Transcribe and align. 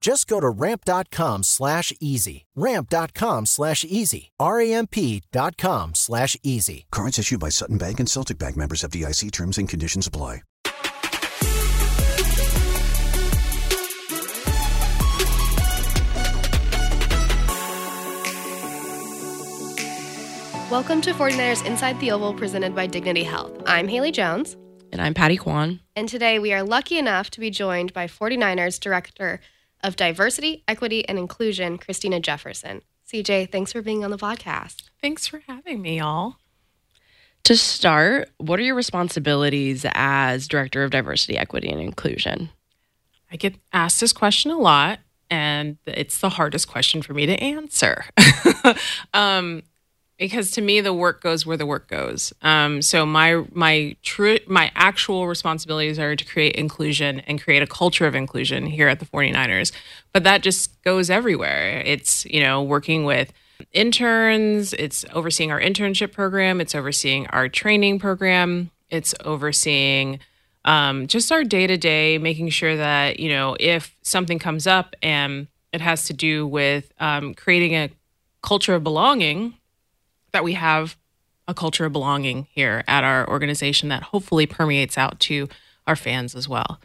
Just 0.00 0.28
go 0.28 0.40
to 0.40 0.48
ramp.com 0.48 1.42
slash 1.42 1.92
easy. 2.00 2.46
Ramp.com 2.54 3.46
slash 3.46 3.84
easy. 3.84 4.30
R-A-M-P.com 4.38 5.94
slash 5.94 6.36
easy. 6.42 6.86
Cards 6.90 7.18
issued 7.18 7.40
by 7.40 7.48
Sutton 7.48 7.78
Bank 7.78 7.98
and 7.98 8.08
Celtic 8.08 8.38
Bank 8.38 8.56
members 8.56 8.82
FDIC 8.82 9.32
terms 9.32 9.58
and 9.58 9.68
conditions 9.68 10.06
apply. 10.06 10.42
Welcome 20.70 21.00
to 21.00 21.14
49ers 21.14 21.64
Inside 21.64 21.98
the 21.98 22.10
Oval 22.10 22.34
presented 22.34 22.74
by 22.74 22.86
Dignity 22.86 23.24
Health. 23.24 23.62
I'm 23.66 23.88
Haley 23.88 24.12
Jones. 24.12 24.54
And 24.92 25.00
I'm 25.00 25.14
Patty 25.14 25.38
Kwan. 25.38 25.80
And 25.96 26.08
today 26.08 26.38
we 26.38 26.52
are 26.52 26.62
lucky 26.62 26.98
enough 26.98 27.30
to 27.30 27.40
be 27.40 27.48
joined 27.50 27.94
by 27.94 28.06
49ers 28.06 28.78
Director 28.78 29.40
of 29.82 29.96
Diversity, 29.96 30.64
Equity, 30.66 31.08
and 31.08 31.18
Inclusion, 31.18 31.78
Christina 31.78 32.20
Jefferson. 32.20 32.82
CJ, 33.10 33.50
thanks 33.50 33.72
for 33.72 33.80
being 33.80 34.04
on 34.04 34.10
the 34.10 34.18
podcast. 34.18 34.90
Thanks 35.00 35.26
for 35.26 35.42
having 35.46 35.80
me, 35.80 35.98
y'all. 35.98 36.36
To 37.44 37.56
start, 37.56 38.30
what 38.36 38.58
are 38.58 38.62
your 38.62 38.74
responsibilities 38.74 39.86
as 39.94 40.48
Director 40.48 40.84
of 40.84 40.90
Diversity, 40.90 41.38
Equity, 41.38 41.70
and 41.70 41.80
Inclusion? 41.80 42.50
I 43.30 43.36
get 43.36 43.56
asked 43.72 44.00
this 44.00 44.12
question 44.12 44.50
a 44.50 44.58
lot, 44.58 44.98
and 45.30 45.78
it's 45.86 46.18
the 46.18 46.28
hardest 46.28 46.68
question 46.68 47.00
for 47.00 47.14
me 47.14 47.26
to 47.26 47.34
answer. 47.34 48.04
um, 49.14 49.62
because 50.18 50.50
to 50.52 50.60
me 50.60 50.80
the 50.80 50.92
work 50.92 51.22
goes 51.22 51.46
where 51.46 51.56
the 51.56 51.66
work 51.66 51.88
goes. 51.88 52.32
Um, 52.42 52.82
so 52.82 53.06
my 53.06 53.44
my 53.52 53.96
true 54.02 54.38
my 54.46 54.70
actual 54.74 55.28
responsibilities 55.28 55.98
are 55.98 56.16
to 56.16 56.24
create 56.24 56.56
inclusion 56.56 57.20
and 57.20 57.40
create 57.40 57.62
a 57.62 57.66
culture 57.66 58.06
of 58.06 58.14
inclusion 58.14 58.66
here 58.66 58.88
at 58.88 58.98
the 58.98 59.06
49ers. 59.06 59.72
But 60.12 60.24
that 60.24 60.42
just 60.42 60.82
goes 60.82 61.08
everywhere. 61.08 61.82
It's 61.86 62.24
you 62.26 62.42
know 62.42 62.62
working 62.62 63.04
with 63.04 63.32
interns. 63.72 64.72
It's 64.74 65.04
overseeing 65.12 65.50
our 65.50 65.60
internship 65.60 66.12
program. 66.12 66.60
It's 66.60 66.74
overseeing 66.74 67.26
our 67.28 67.48
training 67.48 67.98
program. 67.98 68.70
It's 68.90 69.14
overseeing 69.24 70.20
um, 70.64 71.06
just 71.06 71.30
our 71.30 71.44
day 71.44 71.66
to 71.66 71.76
day 71.76 72.18
making 72.18 72.48
sure 72.50 72.76
that 72.76 73.20
you 73.20 73.28
know 73.28 73.56
if 73.60 73.96
something 74.02 74.38
comes 74.38 74.66
up 74.66 74.96
and 75.00 75.46
it 75.72 75.80
has 75.80 76.04
to 76.06 76.12
do 76.12 76.46
with 76.46 76.92
um, 76.98 77.34
creating 77.34 77.74
a 77.74 77.90
culture 78.42 78.74
of 78.74 78.82
belonging 78.82 79.54
that 80.38 80.44
we 80.44 80.52
have 80.52 80.96
a 81.48 81.54
culture 81.54 81.84
of 81.84 81.92
belonging 81.92 82.46
here 82.52 82.84
at 82.86 83.02
our 83.02 83.28
organization 83.28 83.88
that 83.88 84.04
hopefully 84.04 84.46
permeates 84.46 84.96
out 84.96 85.18
to 85.18 85.48
our 85.84 85.96
fans 85.96 86.36
as 86.36 86.48
well. 86.48 86.78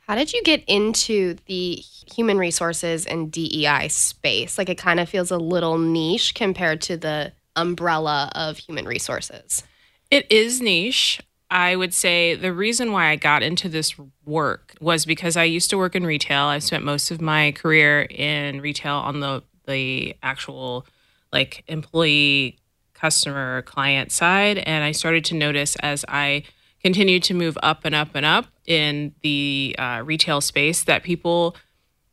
How 0.00 0.14
did 0.14 0.34
you 0.34 0.42
get 0.42 0.62
into 0.66 1.36
the 1.46 1.76
human 2.14 2.36
resources 2.36 3.06
and 3.06 3.32
DEI 3.32 3.88
space? 3.88 4.58
Like 4.58 4.68
it 4.68 4.76
kind 4.76 5.00
of 5.00 5.08
feels 5.08 5.30
a 5.30 5.38
little 5.38 5.78
niche 5.78 6.34
compared 6.34 6.82
to 6.82 6.98
the 6.98 7.32
umbrella 7.56 8.30
of 8.34 8.58
human 8.58 8.84
resources. 8.84 9.62
It 10.10 10.30
is 10.30 10.60
niche. 10.60 11.18
I 11.50 11.76
would 11.76 11.94
say 11.94 12.34
the 12.34 12.52
reason 12.52 12.92
why 12.92 13.06
I 13.06 13.16
got 13.16 13.42
into 13.42 13.70
this 13.70 13.94
work 14.26 14.74
was 14.82 15.06
because 15.06 15.38
I 15.38 15.44
used 15.44 15.70
to 15.70 15.78
work 15.78 15.96
in 15.96 16.04
retail. 16.04 16.44
I 16.44 16.58
spent 16.58 16.84
most 16.84 17.10
of 17.10 17.22
my 17.22 17.52
career 17.52 18.02
in 18.02 18.60
retail 18.60 18.96
on 18.96 19.20
the 19.20 19.42
the 19.66 20.14
actual 20.22 20.86
like 21.34 21.64
employee, 21.66 22.56
customer, 22.94 23.60
client 23.62 24.12
side. 24.12 24.58
And 24.58 24.84
I 24.84 24.92
started 24.92 25.24
to 25.26 25.34
notice 25.34 25.76
as 25.76 26.04
I 26.08 26.44
continued 26.80 27.24
to 27.24 27.34
move 27.34 27.58
up 27.62 27.84
and 27.84 27.94
up 27.94 28.10
and 28.14 28.24
up 28.24 28.46
in 28.66 29.14
the 29.22 29.74
uh, 29.78 30.02
retail 30.04 30.40
space 30.40 30.84
that 30.84 31.02
people 31.02 31.56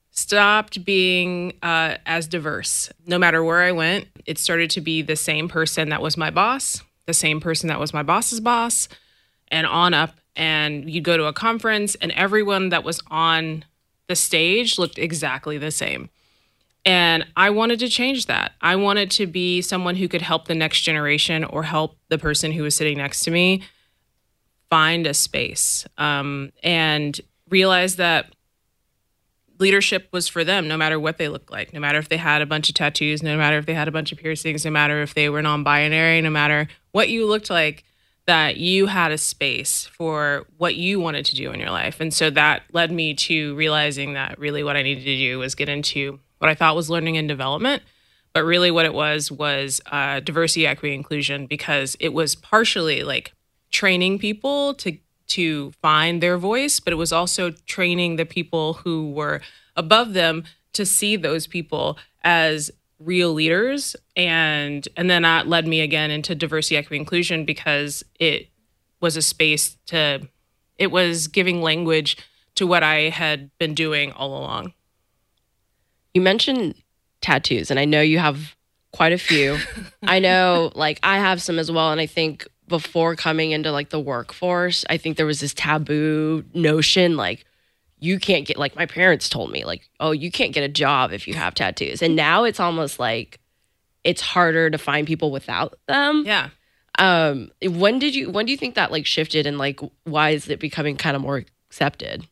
stopped 0.09 0.84
being 0.84 1.54
uh, 1.62 1.96
as 2.06 2.28
diverse. 2.28 2.92
No 3.06 3.18
matter 3.18 3.44
where 3.44 3.62
I 3.62 3.72
went, 3.72 4.08
it 4.26 4.38
started 4.38 4.70
to 4.72 4.82
be 4.82 5.02
the 5.02 5.16
same 5.16 5.48
person 5.48 5.90
that 5.90 6.02
was 6.02 6.18
my 6.18 6.32
boss, 6.32 6.82
the 7.06 7.14
same 7.14 7.40
person 7.40 7.70
that 7.70 7.80
was 7.80 7.94
my 7.94 8.03
boss's 8.03 8.42
boss, 8.42 8.90
and 9.50 9.68
on 9.68 9.94
up. 9.94 10.18
And 10.36 10.90
you'd 10.90 11.03
go 11.03 11.16
to 11.16 11.26
a 11.26 11.34
conference, 11.34 11.96
and 11.96 12.12
everyone 12.14 12.70
that 12.70 12.84
was 12.84 13.02
on 13.12 13.66
the 14.08 14.16
stage 14.16 14.80
looked 14.80 14.98
exactly 14.98 15.58
the 15.58 15.72
same. 15.72 16.09
And 16.84 17.28
I 17.36 17.52
wanted 17.52 17.80
to 17.80 17.90
change 17.90 18.25
that. 18.25 18.53
I 18.62 18.75
wanted 18.75 19.12
to 19.12 19.28
be 19.28 19.62
someone 19.62 19.96
who 19.96 20.08
could 20.08 20.22
help 20.24 20.47
the 20.47 20.56
next 20.56 20.81
generation 20.81 21.44
or 21.44 21.64
help 21.64 21.97
the 22.09 22.18
person 22.18 22.52
who 22.52 22.64
was 22.64 22.75
sitting 22.75 22.97
next 22.97 23.22
to 23.22 23.31
me 23.31 23.64
find 24.69 25.06
a 25.06 25.14
space 25.14 25.86
um, 25.97 26.52
and 26.64 27.20
realize 27.50 27.97
that 27.97 28.34
leadership 29.59 30.08
was 30.12 30.28
for 30.28 30.44
them 30.44 30.68
no 30.68 30.75
matter 30.75 31.00
what 31.00 31.18
they 31.18 31.28
looked 31.28 31.52
like, 31.52 31.74
no 31.74 31.80
matter 31.80 32.00
if 32.00 32.09
they 32.09 32.18
had 32.18 32.41
a 32.41 32.46
bunch 32.46 32.70
of 32.70 32.74
tattoos, 32.74 33.22
no 33.22 33.38
matter 33.38 33.58
if 33.58 33.66
they 33.66 33.74
had 33.74 33.88
a 33.88 33.91
bunch 33.91 34.12
of 34.12 34.18
piercings, 34.18 34.66
no 34.66 34.72
matter 34.72 35.02
if 35.02 35.14
they 35.14 35.30
were 35.30 35.41
non 35.41 35.64
binary, 35.64 36.20
no 36.22 36.30
matter 36.31 36.68
what 36.94 37.09
you 37.09 37.28
looked 37.28 37.50
like, 37.50 37.84
that 38.25 38.58
you 38.58 38.88
had 38.88 39.12
a 39.12 39.18
space 39.18 39.88
for 39.88 40.47
what 40.58 40.75
you 40.75 41.00
wanted 41.00 41.25
to 41.25 41.36
do 41.36 41.52
in 41.52 41.59
your 41.59 41.70
life. 41.70 42.00
And 42.00 42.14
so 42.14 42.30
that 42.31 42.64
led 42.72 42.91
me 42.91 43.14
to 43.14 43.56
realizing 43.56 44.14
that 44.14 44.40
really 44.40 44.64
what 44.64 44.78
I 44.78 44.81
needed 44.81 45.03
to 45.03 45.18
do 45.18 45.40
was 45.40 45.53
get 45.53 45.70
into 45.70 46.20
what 46.41 46.50
I 46.50 46.56
thought 46.56 46.75
was 46.75 46.90
learning 46.90 47.18
and 47.18 47.28
development. 47.28 47.84
But 48.34 48.46
really, 48.46 48.72
what 48.72 48.85
it 48.85 48.94
was 48.94 49.31
was 49.31 49.81
uh, 49.91 50.22
diversity, 50.22 50.66
equity, 50.66 50.96
inclusion, 50.96 51.46
because 51.47 51.96
it 52.00 52.13
was 52.13 52.34
partially 52.34 53.03
like 53.03 53.34
training 53.72 54.19
people 54.19 54.74
to 54.75 54.97
to 55.28 55.72
find 55.81 56.22
their 56.22 56.38
voice, 56.38 56.79
but 56.79 56.91
it 56.91 56.97
was 56.97 57.13
also 57.13 57.52
training 57.66 58.16
the 58.16 58.25
people 58.25 58.74
who 58.74 59.12
were 59.12 59.41
above 59.75 60.13
them 60.13 60.44
to 60.74 60.85
see 60.85 61.16
those 61.16 61.47
people 61.47 61.97
as 62.24 62.72
real 63.00 63.34
leaders 63.34 63.96
and 64.16 64.88
and 64.96 65.09
then 65.09 65.23
that 65.23 65.47
led 65.47 65.68
me 65.68 65.81
again 65.81 66.12
into 66.12 66.35
diversity 66.35 66.78
equity 66.78 66.97
inclusion 66.97 67.46
because 67.46 68.03
it 68.19 68.47
was 69.00 69.18
a 69.18 69.22
space 69.23 69.75
to 69.88 70.22
it 70.78 70.91
was 70.91 71.28
giving 71.28 71.63
language 71.63 72.16
to 72.53 72.68
what 72.68 72.84
i 72.84 73.09
had 73.09 73.50
been 73.58 73.73
doing 73.73 74.12
all 74.12 74.38
along 74.38 74.72
you 76.13 76.22
mentioned 76.22 76.75
tattoos, 77.22 77.72
and 77.72 77.79
I 77.79 77.85
know 77.85 78.01
you 78.01 78.19
have 78.19 78.55
quite 78.91 79.13
a 79.13 79.17
few. 79.17 79.57
I 80.03 80.19
know, 80.19 80.72
like, 80.75 80.99
I 81.03 81.17
have 81.17 81.41
some 81.41 81.59
as 81.59 81.72
well. 81.72 81.91
And 81.91 82.01
I 82.01 82.05
think 82.05 82.47
before 82.67 83.16
coming 83.16 83.51
into 83.51 83.72
like 83.72 83.89
the 83.89 83.99
workforce, 83.99 84.85
I 84.89 84.97
think 84.97 85.17
there 85.17 85.25
was 85.25 85.39
this 85.39 85.53
taboo 85.53 86.43
notion 86.53 87.17
like, 87.17 87.46
you 87.99 88.19
can't 88.19 88.47
get, 88.47 88.58
like, 88.58 88.75
my 88.75 88.87
parents 88.87 89.29
told 89.29 89.52
me, 89.52 89.63
like, 89.63 89.87
oh, 89.99 90.11
you 90.11 90.31
can't 90.31 90.53
get 90.53 90.63
a 90.63 90.67
job 90.67 91.13
if 91.13 91.28
you 91.28 91.35
have 91.35 91.53
tattoos. 91.53 92.02
And 92.02 92.16
now 92.16 92.46
it's 92.46 92.59
almost 92.59 92.99
like 92.99 93.40
it's 94.03 94.22
harder 94.22 94.72
to 94.72 94.78
find 94.79 95.05
people 95.05 95.31
without 95.31 95.78
them. 95.87 96.23
Yeah. 96.25 96.49
Um, 96.97 97.52
when 97.61 97.99
did 97.99 98.16
you, 98.16 98.31
when 98.31 98.47
do 98.47 98.52
you 98.52 98.57
think 98.57 98.73
that 98.73 98.91
like 98.91 99.05
shifted 99.05 99.46
and 99.46 99.59
like, 99.59 99.79
why 100.03 100.31
is 100.31 100.49
it 100.49 100.59
becoming 100.59 100.97
kind 100.97 101.16
of 101.16 101.22
more 101.22 101.43
accepted? 101.69 102.28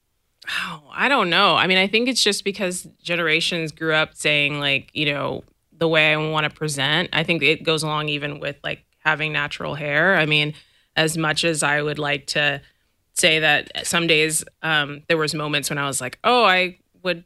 Oh, 0.49 0.83
I 0.91 1.09
don't 1.09 1.29
know. 1.29 1.55
I 1.55 1.67
mean, 1.67 1.77
I 1.77 1.87
think 1.87 2.09
it's 2.09 2.23
just 2.23 2.43
because 2.43 2.87
generations 3.01 3.71
grew 3.71 3.93
up 3.93 4.15
saying 4.15 4.59
like, 4.59 4.89
you 4.93 5.13
know, 5.13 5.43
the 5.77 5.87
way 5.87 6.11
I 6.11 6.17
want 6.17 6.45
to 6.45 6.49
present. 6.49 7.09
I 7.13 7.23
think 7.23 7.41
it 7.41 7.63
goes 7.63 7.83
along 7.83 8.09
even 8.09 8.39
with 8.39 8.57
like 8.63 8.83
having 8.99 9.31
natural 9.31 9.75
hair. 9.75 10.15
I 10.15 10.25
mean, 10.25 10.53
as 10.95 11.17
much 11.17 11.43
as 11.43 11.63
I 11.63 11.81
would 11.81 11.99
like 11.99 12.27
to 12.27 12.61
say 13.13 13.39
that 13.39 13.85
some 13.85 14.07
days 14.07 14.43
um, 14.61 15.03
there 15.07 15.17
was 15.17 15.33
moments 15.33 15.69
when 15.69 15.77
I 15.77 15.85
was 15.85 16.01
like, 16.01 16.19
oh, 16.23 16.43
I 16.45 16.77
would 17.03 17.23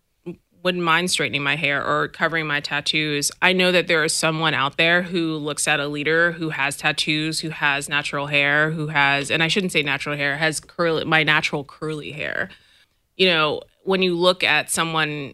wouldn't 0.64 0.84
mind 0.84 1.12
straightening 1.12 1.44
my 1.44 1.58
hair 1.58 1.86
or 1.86 2.08
covering 2.08 2.48
my 2.48 2.62
tattoos. 2.62 3.32
I 3.42 3.52
know 3.52 3.74
that 3.74 3.88
there 3.88 4.02
is 4.06 4.16
someone 4.16 4.54
out 4.54 4.78
there 4.78 5.02
who 5.02 5.36
looks 5.36 5.68
at 5.68 5.82
a 5.82 5.88
leader 5.88 6.32
who 6.32 6.52
has 6.52 6.78
tattoos, 6.78 7.42
who 7.42 7.50
has 7.50 7.90
natural 7.90 8.28
hair, 8.28 8.72
who 8.72 8.88
has, 8.88 9.30
and 9.30 9.44
I 9.44 9.50
shouldn't 9.50 9.74
say 9.74 9.84
natural 9.84 10.16
hair, 10.16 10.38
has 10.38 10.62
curly, 10.62 11.04
my 11.04 11.24
natural 11.24 11.66
curly 11.66 12.14
hair. 12.14 12.50
You 13.16 13.28
know, 13.28 13.62
when 13.84 14.02
you 14.02 14.16
look 14.16 14.44
at 14.44 14.70
someone 14.70 15.34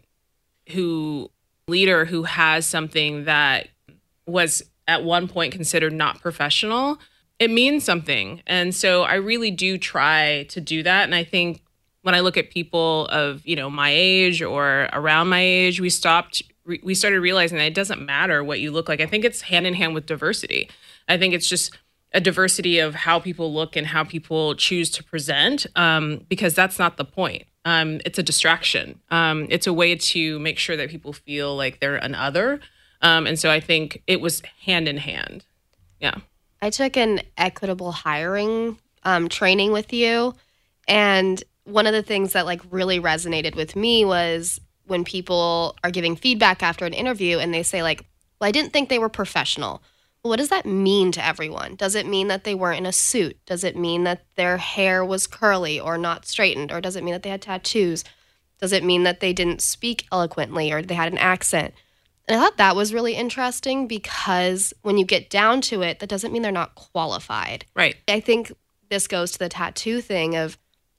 who, 0.70 1.30
leader 1.68 2.04
who 2.04 2.24
has 2.24 2.66
something 2.66 3.24
that 3.24 3.68
was 4.26 4.62
at 4.86 5.04
one 5.04 5.28
point 5.28 5.52
considered 5.52 5.92
not 5.92 6.20
professional, 6.20 6.98
it 7.38 7.50
means 7.50 7.84
something. 7.84 8.42
And 8.46 8.74
so 8.74 9.02
I 9.02 9.14
really 9.14 9.50
do 9.50 9.78
try 9.78 10.44
to 10.50 10.60
do 10.60 10.82
that. 10.82 11.04
And 11.04 11.14
I 11.14 11.24
think 11.24 11.62
when 12.02 12.14
I 12.14 12.20
look 12.20 12.36
at 12.36 12.50
people 12.50 13.06
of, 13.06 13.46
you 13.46 13.56
know, 13.56 13.70
my 13.70 13.90
age 13.90 14.42
or 14.42 14.88
around 14.92 15.28
my 15.28 15.40
age, 15.40 15.80
we 15.80 15.90
stopped 15.90 16.42
we 16.82 16.94
started 16.94 17.20
realizing 17.20 17.58
that 17.58 17.64
it 17.64 17.74
doesn't 17.74 18.04
matter 18.04 18.44
what 18.44 18.60
you 18.60 18.70
look 18.70 18.88
like. 18.88 19.00
I 19.00 19.06
think 19.06 19.24
it's 19.24 19.40
hand 19.40 19.66
in 19.66 19.74
hand 19.74 19.94
with 19.94 20.06
diversity. 20.06 20.70
I 21.08 21.18
think 21.18 21.34
it's 21.34 21.48
just 21.48 21.76
a 22.12 22.20
diversity 22.20 22.78
of 22.78 22.94
how 22.94 23.18
people 23.18 23.52
look 23.52 23.76
and 23.76 23.86
how 23.86 24.04
people 24.04 24.54
choose 24.54 24.90
to 24.90 25.04
present, 25.04 25.66
um, 25.74 26.24
because 26.28 26.54
that's 26.54 26.78
not 26.78 26.96
the 26.96 27.04
point. 27.04 27.44
Um, 27.64 28.00
it's 28.04 28.18
a 28.18 28.22
distraction. 28.22 29.00
Um, 29.10 29.46
it's 29.50 29.66
a 29.66 29.72
way 29.72 29.94
to 29.94 30.38
make 30.38 30.58
sure 30.58 30.76
that 30.76 30.88
people 30.88 31.12
feel 31.12 31.56
like 31.56 31.80
they're 31.80 31.96
an 31.96 32.14
other. 32.14 32.60
Um, 33.02 33.26
and 33.26 33.38
so 33.38 33.50
I 33.50 33.60
think 33.60 34.02
it 34.06 34.20
was 34.20 34.42
hand 34.64 34.88
in 34.88 34.98
hand. 34.98 35.44
Yeah. 36.00 36.16
I 36.62 36.70
took 36.70 36.96
an 36.96 37.20
equitable 37.36 37.92
hiring 37.92 38.78
um, 39.04 39.28
training 39.28 39.72
with 39.72 39.92
you, 39.92 40.34
and 40.86 41.42
one 41.64 41.86
of 41.86 41.92
the 41.92 42.02
things 42.02 42.32
that 42.32 42.46
like 42.46 42.60
really 42.70 43.00
resonated 43.00 43.54
with 43.54 43.76
me 43.76 44.04
was 44.04 44.60
when 44.86 45.04
people 45.04 45.76
are 45.84 45.90
giving 45.90 46.16
feedback 46.16 46.62
after 46.62 46.84
an 46.84 46.92
interview 46.92 47.38
and 47.38 47.54
they 47.54 47.62
say 47.62 47.82
like, 47.82 48.04
"Well, 48.40 48.48
I 48.48 48.50
didn't 48.50 48.72
think 48.72 48.88
they 48.88 48.98
were 48.98 49.08
professional." 49.08 49.82
What 50.22 50.36
does 50.36 50.50
that 50.50 50.66
mean 50.66 51.12
to 51.12 51.24
everyone? 51.24 51.76
Does 51.76 51.94
it 51.94 52.06
mean 52.06 52.28
that 52.28 52.44
they 52.44 52.54
weren't 52.54 52.78
in 52.78 52.86
a 52.86 52.92
suit? 52.92 53.38
Does 53.46 53.64
it 53.64 53.76
mean 53.76 54.04
that 54.04 54.24
their 54.34 54.58
hair 54.58 55.04
was 55.04 55.26
curly 55.26 55.80
or 55.80 55.96
not 55.96 56.26
straightened? 56.26 56.70
Or 56.70 56.80
does 56.80 56.96
it 56.96 57.04
mean 57.04 57.12
that 57.12 57.22
they 57.22 57.30
had 57.30 57.42
tattoos? 57.42 58.04
Does 58.60 58.72
it 58.72 58.84
mean 58.84 59.04
that 59.04 59.20
they 59.20 59.32
didn't 59.32 59.62
speak 59.62 60.06
eloquently 60.12 60.70
or 60.70 60.82
they 60.82 60.94
had 60.94 61.10
an 61.10 61.18
accent? 61.18 61.72
And 62.28 62.38
I 62.38 62.42
thought 62.42 62.58
that 62.58 62.76
was 62.76 62.92
really 62.92 63.14
interesting 63.14 63.88
because 63.88 64.74
when 64.82 64.98
you 64.98 65.06
get 65.06 65.30
down 65.30 65.62
to 65.62 65.82
it, 65.82 66.00
that 66.00 66.08
doesn't 66.08 66.32
mean 66.32 66.42
they're 66.42 66.52
not 66.52 66.74
qualified. 66.74 67.64
Right. 67.74 67.96
I 68.06 68.20
think 68.20 68.52
this 68.90 69.08
goes 69.08 69.32
to 69.32 69.38
the 69.38 69.48
tattoo 69.48 70.00
thing 70.02 70.36
of 70.36 70.58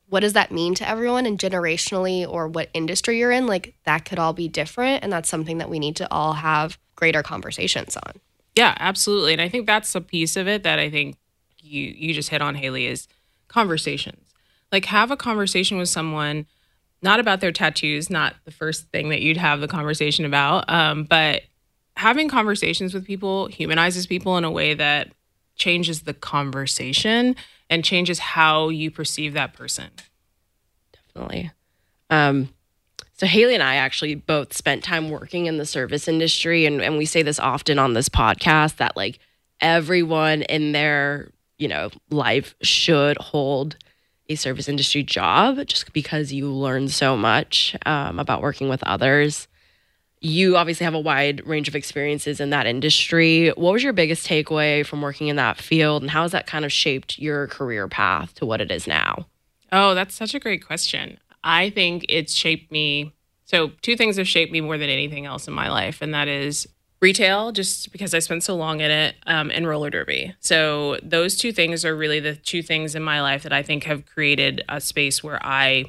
what 0.10 0.22
does 0.22 0.34
that 0.34 0.52
mean 0.52 0.76
to 0.76 0.90
everyone 0.90 1.26
and 1.26 1.40
generationally 1.40 2.28
or 2.28 2.48
what 2.48 2.70
industry 2.74 3.20
you're 3.20 3.32
in? 3.32 3.48
Like 3.48 3.76
that 3.86 4.04
could 4.04 4.20
all 4.20 4.34
be 4.34 4.48
different. 4.48 5.04
And 5.04 5.14
that's 5.14 5.30
something 5.30 5.60
that 5.60 5.70
we 5.70 5.80
need 5.80 5.96
to 5.98 6.12
all 6.12 6.34
have 6.34 6.78
greater 6.96 7.24
conversations 7.24 7.96
on. 7.96 8.14
Yeah, 8.56 8.76
absolutely. 8.80 9.34
And 9.34 9.42
I 9.42 9.50
think 9.50 9.66
that's 9.66 9.96
a 9.96 10.02
piece 10.02 10.36
of 10.36 10.48
it 10.48 10.64
that 10.64 10.80
I 10.80 10.90
think 10.90 11.18
you 11.60 11.84
you 11.84 12.14
just 12.14 12.30
hit 12.30 12.42
on, 12.42 12.56
Haley, 12.56 12.86
is 12.88 13.08
conversations. 13.48 14.34
Like 14.72 14.86
have 14.86 15.12
a 15.12 15.18
conversation 15.18 15.78
with 15.78 15.90
someone 15.90 16.46
not 17.02 17.20
about 17.20 17.42
their 17.42 17.52
tattoos, 17.52 18.10
not 18.10 18.36
the 18.46 18.52
first 18.52 18.90
thing 18.90 19.10
that 19.10 19.22
you'd 19.22 19.38
have 19.38 19.60
the 19.60 19.68
conversation 19.68 20.24
about, 20.24 20.70
um, 20.70 21.04
but 21.04 21.42
having 21.98 22.30
conversations 22.30 22.94
with 22.94 23.06
people 23.06 23.48
humanizes 23.48 24.06
people 24.06 24.38
in 24.38 24.44
a 24.44 24.52
way 24.52 24.74
that 24.74 25.10
changes 25.56 26.02
the 26.02 26.14
conversation 26.14 27.36
and 27.70 27.84
changes 27.84 28.20
how 28.20 28.70
you 28.70 28.92
perceive 28.92 29.34
that 29.34 29.54
person. 29.54 29.90
Definitely. 30.94 31.52
Um, 32.10 32.50
so 33.22 33.28
Haley 33.28 33.54
and 33.54 33.62
I 33.62 33.76
actually 33.76 34.16
both 34.16 34.52
spent 34.52 34.84
time 34.84 35.12
working 35.12 35.46
in 35.46 35.60
the 35.60 35.66
service 35.68 36.08
industry, 36.08 36.66
and, 36.66 36.82
and 36.82 36.98
we 36.98 37.06
say 37.06 37.22
this 37.22 37.38
often 37.38 37.78
on 37.78 37.94
this 37.94 38.10
podcast 38.10 38.78
that 38.78 38.98
like 38.98 39.20
everyone 39.60 40.42
in 40.42 40.72
their 40.72 41.30
you 41.60 41.68
know 41.68 41.92
life 42.10 42.56
should 42.64 43.20
hold 43.20 43.78
a 44.28 44.34
service 44.34 44.68
industry 44.68 45.04
job 45.04 45.58
just 45.68 45.94
because 45.94 46.34
you 46.34 46.52
learn 46.52 46.88
so 46.88 47.16
much 47.16 47.76
um, 47.86 48.18
about 48.18 48.42
working 48.42 48.70
with 48.70 48.82
others. 48.86 49.48
You 50.20 50.58
obviously 50.58 50.86
have 50.86 50.96
a 50.96 51.00
wide 51.00 51.46
range 51.46 51.68
of 51.68 51.76
experiences 51.76 52.40
in 52.40 52.50
that 52.50 52.66
industry. 52.66 53.50
What 53.50 53.74
was 53.74 53.84
your 53.84 53.94
biggest 53.94 54.26
takeaway 54.26 54.84
from 54.84 55.00
working 55.04 55.28
in 55.28 55.36
that 55.36 55.58
field, 55.58 56.02
and 56.02 56.10
how 56.10 56.24
has 56.24 56.32
that 56.32 56.48
kind 56.48 56.66
of 56.66 56.72
shaped 56.72 57.20
your 57.20 57.46
career 57.46 57.88
path 57.88 58.34
to 58.36 58.48
what 58.48 58.62
it 58.62 58.72
is 58.72 58.88
now? 58.88 59.28
Oh, 59.72 59.94
that's 59.94 60.16
such 60.16 60.34
a 60.34 60.40
great 60.40 60.66
question. 60.66 61.20
I 61.44 61.70
think 61.70 62.06
it's 62.10 62.34
shaped 62.34 62.72
me. 62.72 63.14
So, 63.46 63.72
two 63.82 63.96
things 63.96 64.18
have 64.18 64.28
shaped 64.28 64.52
me 64.52 64.62
more 64.62 64.78
than 64.78 64.90
anything 64.90 65.26
else 65.26 65.48
in 65.48 65.54
my 65.54 65.70
life, 65.70 66.02
and 66.02 66.14
that 66.14 66.28
is 66.28 66.68
retail 67.02 67.52
just 67.52 67.92
because 67.92 68.14
I 68.14 68.20
spent 68.20 68.44
so 68.44 68.56
long 68.56 68.80
in 68.80 68.92
it 68.92 69.16
um, 69.26 69.52
and 69.52 69.68
roller 69.68 69.90
derby. 69.90 70.36
So 70.40 70.98
those 71.02 71.36
two 71.36 71.52
things 71.52 71.84
are 71.84 71.96
really 71.96 72.20
the 72.20 72.36
two 72.36 72.62
things 72.62 72.96
in 72.96 73.02
my 73.02 73.22
life 73.22 73.44
that 73.44 73.52
I 73.52 73.64
think 73.64 73.84
have 73.86 74.06
created 74.06 74.64
a 74.70 74.80
space 74.80 75.24
where 75.24 75.44
I 75.44 75.86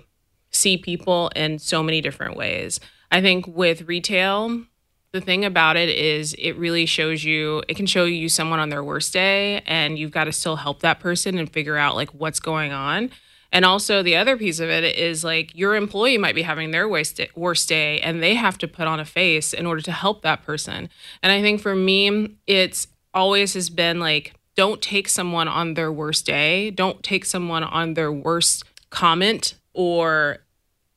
see 0.50 0.78
people 0.78 1.31
in 1.37 1.58
so 1.58 1.82
many 1.82 2.00
different 2.00 2.37
ways. 2.37 2.81
I 3.10 3.20
think 3.20 3.46
with 3.46 3.82
retail, 3.82 4.64
the 5.12 5.20
thing 5.20 5.44
about 5.44 5.76
it 5.76 5.90
is 5.90 6.34
it 6.38 6.52
really 6.52 6.87
shows 6.87 7.22
you 7.22 7.62
it 7.69 7.76
can 7.76 7.84
show 7.87 8.06
you 8.06 8.31
someone 8.31 8.58
on 8.58 8.70
their 8.70 8.82
worst 8.82 9.12
day 9.12 9.62
and 9.66 9.99
you've 9.99 10.10
got 10.10 10.25
to 10.25 10.32
still 10.32 10.56
help 10.56 10.81
that 10.81 11.00
person 11.00 11.37
and 11.37 11.52
figure 11.52 11.76
out 11.76 11.94
like 11.94 12.10
what's 12.10 12.40
going 12.40 12.72
on 12.72 13.10
and 13.52 13.66
also, 13.66 14.02
the 14.02 14.16
other 14.16 14.38
piece 14.38 14.60
of 14.60 14.70
it 14.70 14.82
is 14.96 15.22
like 15.22 15.54
your 15.54 15.76
employee 15.76 16.16
might 16.16 16.34
be 16.34 16.43
having 16.43 16.70
their 16.70 16.88
worst 16.88 17.69
day 17.69 18.00
and 18.00 18.22
they 18.22 18.34
have 18.34 18.56
to 18.58 18.69
put 18.69 18.87
on 18.87 18.99
a 18.99 19.04
face 19.04 19.52
in 19.52 19.66
order 19.66 19.82
to 19.82 19.93
help 19.93 20.22
that 20.22 20.43
person. 20.43 20.88
And 21.22 21.31
I 21.31 21.43
think 21.43 21.60
for 21.60 21.75
me, 21.75 22.37
it's 22.46 22.88
always 23.12 23.52
has 23.52 23.69
been 23.69 24.00
like, 24.00 24.32
don't 24.56 24.81
take 24.81 25.06
someone 25.06 25.49
on 25.49 25.75
their 25.75 25.93
worst 25.93 26.25
day, 26.25 26.70
don't 26.70 27.02
take 27.02 27.26
someone 27.26 27.62
on 27.62 27.93
their 27.93 28.10
worst 28.10 28.64
comment 28.88 29.54
or 29.75 30.38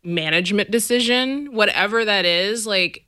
management 0.03 0.71
decision, 0.71 1.51
whatever 1.53 2.05
that 2.05 2.25
is, 2.25 2.65
like 2.65 3.05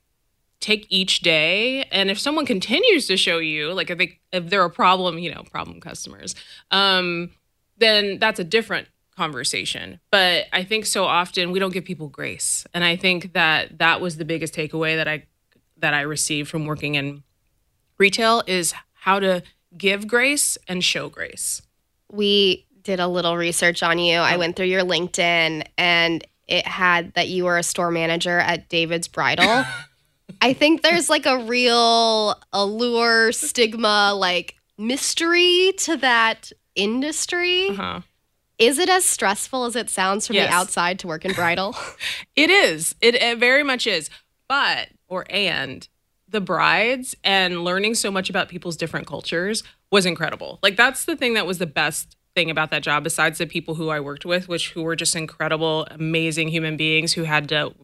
take 0.60 0.86
each 0.90 1.20
day. 1.20 1.84
And 1.84 2.10
if 2.10 2.18
someone 2.18 2.44
continues 2.44 3.06
to 3.06 3.16
show 3.16 3.38
you 3.38 3.72
like 3.72 3.88
if 3.88 3.96
they 3.96 4.18
if 4.30 4.50
they're 4.50 4.64
a 4.64 4.70
problem 4.70 5.18
you 5.18 5.34
know 5.34 5.42
problem 5.50 5.80
customers 5.80 6.34
um 6.70 7.30
then 7.78 8.18
that's 8.18 8.38
a 8.38 8.44
different 8.44 8.88
conversation. 9.18 10.00
But 10.10 10.46
I 10.52 10.64
think 10.64 10.86
so 10.86 11.04
often 11.04 11.50
we 11.50 11.58
don't 11.58 11.72
give 11.72 11.84
people 11.84 12.08
grace. 12.08 12.66
And 12.72 12.84
I 12.84 12.96
think 12.96 13.34
that 13.34 13.78
that 13.78 14.00
was 14.00 14.16
the 14.16 14.24
biggest 14.24 14.54
takeaway 14.54 14.96
that 14.96 15.08
I 15.08 15.26
that 15.76 15.92
I 15.92 16.00
received 16.00 16.48
from 16.48 16.64
working 16.64 16.94
in 16.94 17.22
retail 17.98 18.42
is 18.46 18.74
how 18.94 19.20
to 19.20 19.42
give 19.76 20.08
grace 20.08 20.56
and 20.66 20.82
show 20.82 21.08
grace. 21.08 21.62
We 22.10 22.66
did 22.82 23.00
a 23.00 23.06
little 23.06 23.36
research 23.36 23.82
on 23.82 23.98
you. 23.98 24.16
I 24.18 24.36
went 24.38 24.56
through 24.56 24.66
your 24.66 24.82
LinkedIn 24.82 25.66
and 25.76 26.26
it 26.46 26.66
had 26.66 27.12
that 27.14 27.28
you 27.28 27.44
were 27.44 27.58
a 27.58 27.62
store 27.62 27.90
manager 27.90 28.38
at 28.38 28.68
David's 28.68 29.08
Bridal. 29.08 29.64
I 30.40 30.52
think 30.52 30.82
there's 30.82 31.10
like 31.10 31.26
a 31.26 31.44
real 31.44 32.40
allure, 32.52 33.32
stigma, 33.32 34.14
like 34.14 34.54
mystery 34.78 35.72
to 35.78 35.96
that 35.98 36.50
industry. 36.74 37.68
Uh-huh. 37.70 38.00
Is 38.58 38.78
it 38.78 38.88
as 38.88 39.04
stressful 39.04 39.64
as 39.64 39.76
it 39.76 39.88
sounds 39.88 40.26
from 40.26 40.36
yes. 40.36 40.48
the 40.48 40.54
outside 40.54 40.98
to 41.00 41.06
work 41.06 41.24
in 41.24 41.32
bridal? 41.32 41.76
it 42.36 42.50
is. 42.50 42.94
It, 43.00 43.14
it 43.14 43.38
very 43.38 43.62
much 43.62 43.86
is. 43.86 44.10
But, 44.48 44.88
or 45.08 45.26
and, 45.30 45.86
the 46.28 46.40
brides 46.40 47.14
and 47.24 47.64
learning 47.64 47.94
so 47.94 48.10
much 48.10 48.28
about 48.28 48.48
people's 48.48 48.76
different 48.76 49.06
cultures 49.06 49.62
was 49.90 50.04
incredible. 50.04 50.58
Like, 50.62 50.76
that's 50.76 51.04
the 51.04 51.16
thing 51.16 51.34
that 51.34 51.46
was 51.46 51.58
the 51.58 51.66
best 51.66 52.16
thing 52.34 52.50
about 52.50 52.70
that 52.70 52.82
job, 52.82 53.04
besides 53.04 53.38
the 53.38 53.46
people 53.46 53.76
who 53.76 53.88
I 53.88 54.00
worked 54.00 54.24
with, 54.24 54.48
which 54.48 54.70
who 54.70 54.82
were 54.82 54.96
just 54.96 55.16
incredible, 55.16 55.86
amazing 55.90 56.48
human 56.48 56.76
beings 56.76 57.12
who 57.12 57.22
had 57.22 57.48
to, 57.50 57.74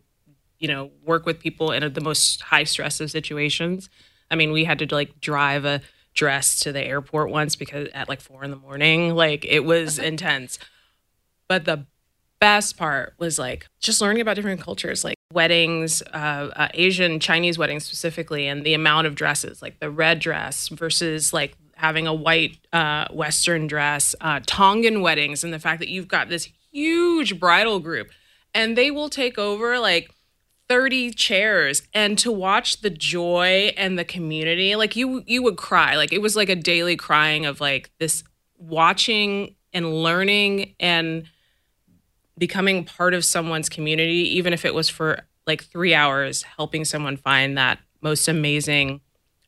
you 0.58 0.68
know, 0.68 0.90
work 1.04 1.24
with 1.24 1.40
people 1.40 1.72
in 1.72 1.92
the 1.92 2.00
most 2.00 2.42
high 2.42 2.64
stress 2.64 3.00
of 3.00 3.10
situations. 3.10 3.88
I 4.30 4.36
mean, 4.36 4.52
we 4.52 4.64
had 4.64 4.78
to 4.80 4.94
like 4.94 5.20
drive 5.20 5.64
a 5.64 5.80
dressed 6.14 6.62
to 6.62 6.72
the 6.72 6.82
airport 6.82 7.30
once 7.30 7.56
because 7.56 7.88
at 7.92 8.08
like 8.08 8.20
four 8.20 8.44
in 8.44 8.50
the 8.50 8.56
morning, 8.56 9.14
like 9.14 9.44
it 9.44 9.60
was 9.60 9.98
intense. 9.98 10.58
But 11.48 11.64
the 11.64 11.86
best 12.40 12.76
part 12.76 13.14
was 13.18 13.38
like 13.38 13.66
just 13.80 14.00
learning 14.00 14.22
about 14.22 14.36
different 14.36 14.60
cultures, 14.60 15.04
like 15.04 15.16
weddings, 15.32 16.02
uh, 16.12 16.50
uh, 16.54 16.68
Asian, 16.74 17.20
Chinese 17.20 17.58
weddings 17.58 17.84
specifically, 17.84 18.46
and 18.46 18.64
the 18.64 18.74
amount 18.74 19.06
of 19.06 19.14
dresses, 19.14 19.60
like 19.60 19.80
the 19.80 19.90
red 19.90 20.18
dress 20.18 20.68
versus 20.68 21.32
like 21.32 21.56
having 21.76 22.06
a 22.06 22.14
white 22.14 22.58
uh, 22.72 23.06
Western 23.12 23.66
dress, 23.66 24.14
uh, 24.20 24.40
Tongan 24.46 25.00
weddings, 25.00 25.42
and 25.42 25.52
the 25.52 25.58
fact 25.58 25.80
that 25.80 25.88
you've 25.88 26.08
got 26.08 26.28
this 26.28 26.48
huge 26.72 27.38
bridal 27.38 27.80
group. 27.80 28.08
And 28.54 28.78
they 28.78 28.90
will 28.90 29.08
take 29.08 29.38
over 29.38 29.78
like 29.78 30.10
30 30.68 31.10
chairs 31.12 31.82
and 31.92 32.18
to 32.18 32.32
watch 32.32 32.80
the 32.80 32.90
joy 32.90 33.72
and 33.76 33.98
the 33.98 34.04
community 34.04 34.76
like 34.76 34.96
you 34.96 35.22
you 35.26 35.42
would 35.42 35.56
cry 35.56 35.96
like 35.96 36.12
it 36.12 36.22
was 36.22 36.36
like 36.36 36.48
a 36.48 36.56
daily 36.56 36.96
crying 36.96 37.44
of 37.44 37.60
like 37.60 37.90
this 37.98 38.24
watching 38.56 39.54
and 39.72 40.02
learning 40.02 40.74
and 40.80 41.24
becoming 42.38 42.84
part 42.84 43.12
of 43.14 43.24
someone's 43.24 43.68
community 43.68 44.36
even 44.36 44.52
if 44.52 44.64
it 44.64 44.74
was 44.74 44.88
for 44.88 45.20
like 45.46 45.64
three 45.64 45.94
hours 45.94 46.42
helping 46.42 46.84
someone 46.84 47.16
find 47.16 47.58
that 47.58 47.78
most 48.00 48.28
amazing 48.28 49.00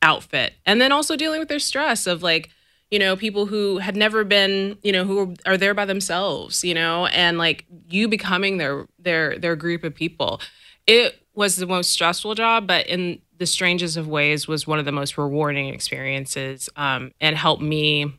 outfit. 0.02 0.54
And 0.64 0.80
then 0.80 0.92
also 0.92 1.16
dealing 1.16 1.40
with 1.40 1.48
their 1.48 1.58
stress 1.58 2.06
of 2.06 2.22
like, 2.22 2.50
you 2.90 2.98
know, 2.98 3.16
people 3.16 3.46
who 3.46 3.78
had 3.78 3.96
never 3.96 4.24
been, 4.24 4.78
you 4.82 4.92
know, 4.92 5.04
who 5.04 5.34
are 5.44 5.56
there 5.56 5.74
by 5.74 5.84
themselves, 5.84 6.64
you 6.64 6.74
know, 6.74 7.06
and 7.06 7.38
like 7.38 7.64
you 7.88 8.08
becoming 8.08 8.58
their 8.58 8.86
their 8.98 9.38
their 9.38 9.56
group 9.56 9.84
of 9.84 9.94
people. 9.94 10.40
It 10.86 11.20
was 11.34 11.56
the 11.56 11.66
most 11.66 11.90
stressful 11.90 12.34
job, 12.34 12.66
but 12.66 12.86
in 12.86 13.20
the 13.38 13.46
strangest 13.46 13.96
of 13.96 14.08
ways 14.08 14.48
was 14.48 14.66
one 14.66 14.78
of 14.78 14.84
the 14.84 14.92
most 14.92 15.18
rewarding 15.18 15.68
experiences 15.68 16.68
um, 16.76 17.12
and 17.20 17.36
helped 17.36 17.62
me 17.62 18.12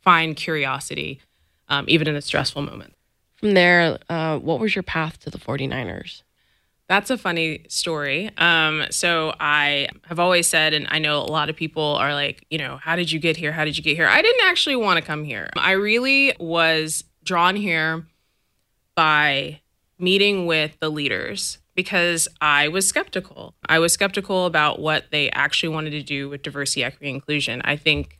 find 0.00 0.34
curiosity 0.36 1.20
um, 1.68 1.84
even 1.88 2.08
in 2.08 2.16
a 2.16 2.22
stressful 2.22 2.62
moment. 2.62 2.94
From 3.36 3.54
there, 3.54 3.98
uh, 4.08 4.38
what 4.38 4.60
was 4.60 4.74
your 4.74 4.82
path 4.82 5.18
to 5.20 5.30
the 5.30 5.38
49ers? 5.38 6.22
That's 6.88 7.10
a 7.10 7.16
funny 7.16 7.64
story. 7.68 8.30
Um, 8.36 8.84
so 8.90 9.32
I 9.40 9.88
have 10.04 10.18
always 10.18 10.46
said, 10.46 10.74
and 10.74 10.86
I 10.90 10.98
know 10.98 11.20
a 11.20 11.30
lot 11.30 11.48
of 11.48 11.56
people 11.56 11.82
are 11.82 12.12
like, 12.12 12.44
you 12.50 12.58
know, 12.58 12.76
how 12.76 12.96
did 12.96 13.10
you 13.10 13.18
get 13.18 13.36
here? 13.36 13.52
How 13.52 13.64
did 13.64 13.76
you 13.76 13.82
get 13.82 13.96
here? 13.96 14.06
I 14.06 14.20
didn't 14.20 14.44
actually 14.44 14.76
want 14.76 14.98
to 14.98 15.02
come 15.02 15.24
here. 15.24 15.48
I 15.56 15.72
really 15.72 16.34
was 16.38 17.04
drawn 17.24 17.56
here 17.56 18.06
by 18.94 19.60
meeting 19.98 20.46
with 20.46 20.78
the 20.80 20.90
leaders 20.90 21.58
because 21.74 22.28
I 22.40 22.68
was 22.68 22.86
skeptical. 22.86 23.54
I 23.68 23.78
was 23.78 23.92
skeptical 23.92 24.46
about 24.46 24.78
what 24.78 25.06
they 25.10 25.30
actually 25.30 25.70
wanted 25.70 25.90
to 25.90 26.02
do 26.02 26.28
with 26.28 26.42
diversity, 26.42 26.84
equity, 26.84 27.10
inclusion. 27.10 27.62
I 27.64 27.76
think 27.76 28.18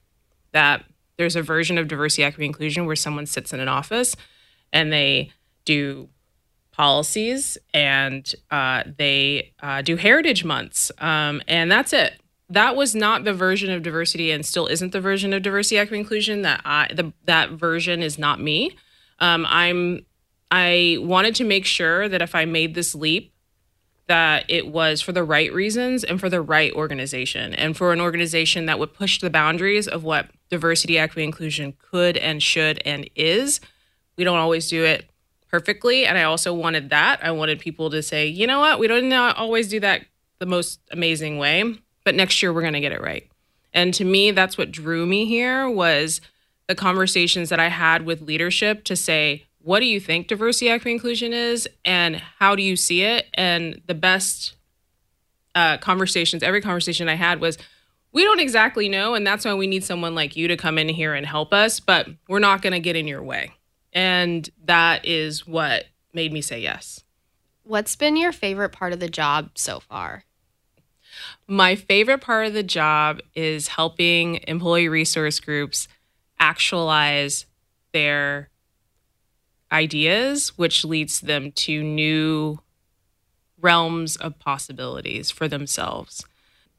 that 0.52 0.84
there's 1.18 1.36
a 1.36 1.42
version 1.42 1.78
of 1.78 1.88
diversity, 1.88 2.24
equity, 2.24 2.46
inclusion 2.46 2.86
where 2.86 2.96
someone 2.96 3.26
sits 3.26 3.52
in 3.52 3.60
an 3.60 3.68
office 3.68 4.16
and 4.72 4.92
they 4.92 5.32
do 5.64 6.08
policies 6.72 7.58
and 7.74 8.34
uh, 8.50 8.82
they 8.98 9.52
uh, 9.60 9.82
do 9.82 9.96
heritage 9.96 10.44
months, 10.44 10.90
um, 10.98 11.42
and 11.46 11.70
that's 11.70 11.92
it. 11.92 12.14
That 12.48 12.76
was 12.76 12.94
not 12.94 13.24
the 13.24 13.32
version 13.32 13.70
of 13.70 13.82
diversity, 13.82 14.30
and 14.30 14.44
still 14.44 14.66
isn't 14.66 14.92
the 14.92 15.00
version 15.00 15.32
of 15.32 15.42
diversity, 15.42 15.78
equity, 15.78 16.00
inclusion. 16.00 16.42
That 16.42 16.62
I 16.64 16.88
the, 16.92 17.12
that 17.24 17.50
version 17.50 18.02
is 18.02 18.18
not 18.18 18.40
me. 18.40 18.76
Um, 19.20 19.46
I'm 19.48 20.04
I 20.50 20.98
wanted 21.00 21.34
to 21.36 21.44
make 21.44 21.64
sure 21.64 22.08
that 22.08 22.20
if 22.20 22.34
I 22.34 22.44
made 22.44 22.74
this 22.74 22.94
leap, 22.94 23.31
that 24.12 24.44
it 24.46 24.68
was 24.68 25.00
for 25.00 25.12
the 25.12 25.24
right 25.24 25.50
reasons 25.54 26.04
and 26.04 26.20
for 26.20 26.28
the 26.28 26.42
right 26.42 26.70
organization, 26.74 27.54
and 27.54 27.74
for 27.74 27.94
an 27.94 28.00
organization 28.00 28.66
that 28.66 28.78
would 28.78 28.92
push 28.92 29.18
the 29.18 29.30
boundaries 29.30 29.88
of 29.88 30.04
what 30.04 30.28
diversity, 30.50 30.98
equity, 30.98 31.24
inclusion 31.24 31.72
could 31.78 32.18
and 32.18 32.42
should 32.42 32.82
and 32.84 33.08
is. 33.16 33.58
We 34.18 34.24
don't 34.24 34.36
always 34.36 34.68
do 34.68 34.84
it 34.84 35.08
perfectly. 35.50 36.04
And 36.04 36.18
I 36.18 36.24
also 36.24 36.52
wanted 36.52 36.90
that. 36.90 37.24
I 37.24 37.30
wanted 37.30 37.58
people 37.58 37.88
to 37.88 38.02
say, 38.02 38.26
you 38.26 38.46
know 38.46 38.60
what, 38.60 38.78
we 38.78 38.86
don't 38.86 39.10
always 39.14 39.68
do 39.68 39.80
that 39.80 40.04
the 40.40 40.46
most 40.46 40.80
amazing 40.90 41.38
way, 41.38 41.74
but 42.04 42.14
next 42.14 42.42
year 42.42 42.52
we're 42.52 42.60
going 42.60 42.74
to 42.74 42.80
get 42.80 42.92
it 42.92 43.00
right. 43.00 43.26
And 43.72 43.94
to 43.94 44.04
me, 44.04 44.30
that's 44.30 44.58
what 44.58 44.70
drew 44.70 45.06
me 45.06 45.24
here 45.24 45.70
was 45.70 46.20
the 46.68 46.74
conversations 46.74 47.48
that 47.48 47.60
I 47.60 47.68
had 47.68 48.04
with 48.04 48.20
leadership 48.20 48.84
to 48.84 48.94
say, 48.94 49.46
what 49.62 49.80
do 49.80 49.86
you 49.86 50.00
think 50.00 50.28
diversity, 50.28 50.68
equity, 50.68 50.92
inclusion 50.92 51.32
is, 51.32 51.68
and 51.84 52.16
how 52.38 52.54
do 52.56 52.62
you 52.62 52.76
see 52.76 53.02
it? 53.02 53.26
And 53.34 53.80
the 53.86 53.94
best 53.94 54.56
uh, 55.54 55.78
conversations, 55.78 56.42
every 56.42 56.60
conversation 56.60 57.08
I 57.08 57.14
had 57.14 57.40
was, 57.40 57.58
we 58.12 58.24
don't 58.24 58.40
exactly 58.40 58.88
know, 58.88 59.14
and 59.14 59.26
that's 59.26 59.44
why 59.44 59.54
we 59.54 59.66
need 59.66 59.84
someone 59.84 60.14
like 60.14 60.36
you 60.36 60.48
to 60.48 60.56
come 60.56 60.78
in 60.78 60.88
here 60.88 61.14
and 61.14 61.26
help 61.26 61.52
us, 61.52 61.80
but 61.80 62.08
we're 62.28 62.40
not 62.40 62.60
going 62.60 62.74
to 62.74 62.80
get 62.80 62.96
in 62.96 63.06
your 63.06 63.22
way. 63.22 63.52
And 63.92 64.48
that 64.64 65.06
is 65.06 65.46
what 65.46 65.86
made 66.12 66.32
me 66.32 66.42
say 66.42 66.60
yes. 66.60 67.04
What's 67.64 67.96
been 67.96 68.16
your 68.16 68.32
favorite 68.32 68.70
part 68.70 68.92
of 68.92 69.00
the 69.00 69.08
job 69.08 69.50
so 69.54 69.80
far? 69.80 70.24
My 71.46 71.74
favorite 71.76 72.20
part 72.20 72.46
of 72.46 72.54
the 72.54 72.62
job 72.62 73.20
is 73.34 73.68
helping 73.68 74.40
employee 74.48 74.88
resource 74.88 75.40
groups 75.40 75.88
actualize 76.40 77.46
their 77.92 78.48
ideas, 79.72 80.56
which 80.58 80.84
leads 80.84 81.20
them 81.20 81.50
to 81.52 81.82
new 81.82 82.60
realms 83.60 84.16
of 84.16 84.38
possibilities 84.38 85.30
for 85.30 85.48
themselves. 85.48 86.24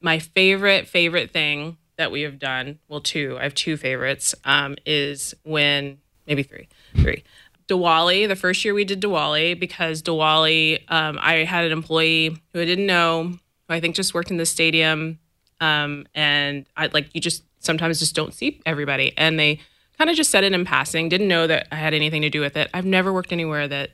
My 0.00 0.18
favorite, 0.18 0.86
favorite 0.86 1.30
thing 1.30 1.78
that 1.96 2.10
we 2.10 2.22
have 2.22 2.38
done, 2.38 2.78
well, 2.88 3.00
two, 3.00 3.36
I 3.38 3.44
have 3.44 3.54
two 3.54 3.76
favorites, 3.76 4.34
um, 4.44 4.76
is 4.84 5.34
when 5.44 5.98
maybe 6.26 6.42
three, 6.42 6.68
three. 6.94 7.24
Diwali, 7.68 8.28
the 8.28 8.36
first 8.36 8.64
year 8.64 8.74
we 8.74 8.84
did 8.84 9.00
Diwali, 9.00 9.58
because 9.58 10.02
Diwali, 10.02 10.80
um, 10.90 11.18
I 11.20 11.44
had 11.44 11.64
an 11.64 11.72
employee 11.72 12.36
who 12.52 12.60
I 12.60 12.64
didn't 12.64 12.86
know, 12.86 13.28
who 13.28 13.38
I 13.74 13.80
think 13.80 13.94
just 13.94 14.12
worked 14.12 14.30
in 14.30 14.36
the 14.36 14.46
stadium. 14.46 15.18
Um, 15.60 16.06
and 16.14 16.66
I 16.76 16.90
like, 16.92 17.14
you 17.14 17.20
just 17.20 17.42
sometimes 17.60 18.00
just 18.00 18.14
don't 18.14 18.34
see 18.34 18.60
everybody. 18.66 19.14
And 19.16 19.38
they 19.38 19.60
kind 19.98 20.10
of 20.10 20.16
just 20.16 20.30
said 20.30 20.44
it 20.44 20.52
in 20.52 20.64
passing, 20.64 21.08
didn't 21.08 21.28
know 21.28 21.46
that 21.46 21.68
I 21.70 21.76
had 21.76 21.94
anything 21.94 22.22
to 22.22 22.30
do 22.30 22.40
with 22.40 22.56
it. 22.56 22.68
I've 22.74 22.86
never 22.86 23.12
worked 23.12 23.32
anywhere 23.32 23.68
that, 23.68 23.90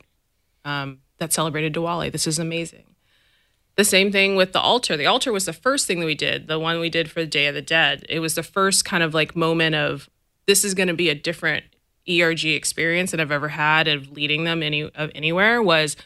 um, 0.65 1.01
that 1.19 1.33
celebrated 1.33 1.75
Diwali. 1.75 2.11
This 2.11 2.27
is 2.27 2.39
amazing. 2.39 2.95
The 3.77 3.85
same 3.85 4.13
thing 4.13 4.37
with 4.37 4.53
the 4.53 4.61
altar. 4.61 4.97
The 4.97 5.07
altar 5.07 5.33
was 5.33 5.47
the 5.47 5.53
first 5.53 5.87
thing 5.87 6.01
that 6.01 6.07
we 6.07 6.15
did, 6.15 6.49
the 6.49 6.59
one 6.59 6.81
we 6.81 6.91
did 6.91 7.11
for 7.11 7.21
the 7.21 7.27
Day 7.27 7.47
of 7.47 7.55
the 7.55 7.63
Dead. 7.63 8.05
It 8.09 8.21
was 8.21 8.35
the 8.35 8.43
first 8.43 8.85
kind 8.85 9.03
of 9.03 9.15
like 9.15 9.37
moment 9.37 9.75
of 9.75 10.11
this 10.47 10.65
is 10.65 10.75
going 10.75 10.89
to 10.89 10.95
be 10.95 11.09
a 11.09 11.15
different 11.15 11.65
ERG 12.09 12.45
experience 12.47 13.11
that 13.11 13.21
I've 13.21 13.31
ever 13.31 13.49
had 13.49 13.89
of 13.89 14.11
leading 14.11 14.45
them 14.45 14.63
any 14.63 14.83
of 14.83 15.11
anywhere 15.15 15.63
was 15.63 15.97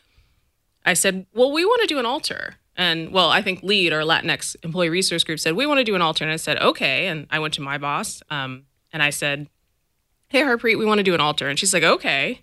I 0.85 0.95
said, 0.95 1.27
well, 1.35 1.51
we 1.51 1.65
want 1.65 1.81
to 1.83 1.87
do 1.87 1.99
an 1.99 2.07
altar. 2.07 2.57
And 2.77 3.13
well, 3.13 3.31
I 3.31 3.41
think 3.41 3.63
lead 3.63 3.93
or 3.93 4.01
Latinx 4.01 4.57
employee 4.63 4.91
resource 4.91 5.25
group 5.25 5.41
said, 5.41 5.55
we 5.55 5.67
want 5.67 5.79
to 5.79 5.85
do 5.85 5.95
an 5.95 6.03
altar. 6.03 6.25
And 6.25 6.33
I 6.33 6.37
said, 6.37 6.59
okay. 6.59 7.07
And 7.07 7.27
I 7.31 7.39
went 7.39 7.55
to 7.55 7.63
my 7.63 7.79
boss 7.79 8.23
um, 8.31 8.65
and 8.93 9.03
I 9.03 9.11
said, 9.11 9.49
hey, 10.35 10.43
Harpreet, 10.43 10.76
we 10.76 10.85
want 10.85 10.99
to 10.99 11.05
do 11.05 11.14
an 11.14 11.21
altar. 11.21 11.49
And 11.49 11.57
she's 11.57 11.73
like, 11.73 11.85
okay. 11.85 12.41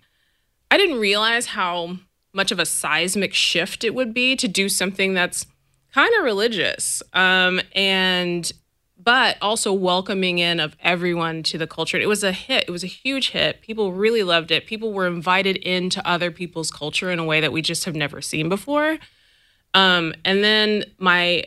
I 0.70 0.78
didn't 0.78 0.98
realize 0.98 1.44
how 1.44 1.98
much 2.32 2.50
of 2.50 2.58
a 2.58 2.64
seismic 2.64 3.34
shift 3.34 3.84
it 3.84 3.94
would 3.94 4.14
be 4.14 4.34
to 4.36 4.48
do 4.48 4.70
something 4.70 5.12
that's 5.12 5.44
kind 5.92 6.10
of 6.18 6.24
religious. 6.24 7.02
Um, 7.12 7.60
and 7.74 8.50
but 8.96 9.36
also 9.42 9.74
welcoming 9.74 10.38
in 10.38 10.58
of 10.58 10.74
everyone 10.80 11.42
to 11.42 11.58
the 11.58 11.66
culture. 11.66 11.98
It 11.98 12.08
was 12.08 12.24
a 12.24 12.32
hit. 12.32 12.64
It 12.66 12.70
was 12.70 12.82
a 12.82 12.86
huge 12.86 13.30
hit. 13.30 13.60
People 13.60 13.92
really 13.92 14.22
loved 14.22 14.50
it. 14.50 14.64
People 14.64 14.94
were 14.94 15.06
invited 15.06 15.56
into 15.58 16.06
other 16.08 16.30
people's 16.30 16.70
culture 16.70 17.10
in 17.10 17.18
a 17.18 17.24
way 17.24 17.42
that 17.42 17.52
we 17.52 17.60
just 17.60 17.84
have 17.84 17.96
never 17.96 18.22
seen 18.22 18.48
before. 18.48 18.96
Um, 19.74 20.14
and 20.24 20.42
then 20.42 20.84
my 20.98 21.44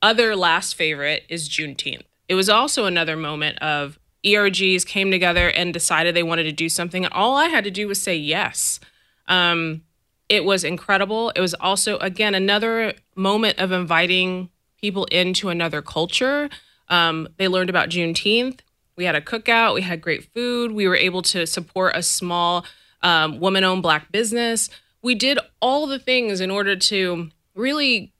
other 0.00 0.34
last 0.34 0.76
favorite 0.76 1.24
is 1.28 1.46
Juneteenth. 1.46 2.04
It 2.26 2.36
was 2.36 2.48
also 2.48 2.86
another 2.86 3.16
moment 3.16 3.58
of 3.58 3.98
ERGs 4.24 4.86
came 4.86 5.10
together 5.10 5.48
and 5.48 5.72
decided 5.72 6.14
they 6.14 6.22
wanted 6.22 6.44
to 6.44 6.52
do 6.52 6.68
something, 6.68 7.04
and 7.04 7.12
all 7.12 7.36
I 7.36 7.48
had 7.48 7.64
to 7.64 7.70
do 7.70 7.88
was 7.88 8.00
say 8.00 8.16
yes. 8.16 8.80
Um, 9.28 9.82
it 10.28 10.44
was 10.44 10.64
incredible. 10.64 11.30
It 11.36 11.40
was 11.40 11.54
also, 11.54 11.98
again, 11.98 12.34
another 12.34 12.94
moment 13.14 13.58
of 13.58 13.72
inviting 13.72 14.48
people 14.80 15.04
into 15.06 15.48
another 15.50 15.82
culture 15.82 16.48
um, 16.88 17.28
they 17.36 17.48
learned 17.48 17.70
about 17.70 17.88
Juneteenth. 17.88 18.60
We 18.96 19.04
had 19.04 19.14
a 19.14 19.20
cookout. 19.20 19.74
We 19.74 19.82
had 19.82 20.00
great 20.00 20.32
food. 20.32 20.72
We 20.72 20.86
were 20.86 20.96
able 20.96 21.22
to 21.22 21.46
support 21.46 21.96
a 21.96 22.02
small 22.02 22.64
um, 23.02 23.40
woman 23.40 23.64
owned 23.64 23.82
Black 23.82 24.12
business. 24.12 24.70
We 25.02 25.14
did 25.14 25.38
all 25.60 25.86
the 25.86 25.98
things 25.98 26.40
in 26.40 26.50
order 26.50 26.76
to 26.76 27.30
really 27.54 28.12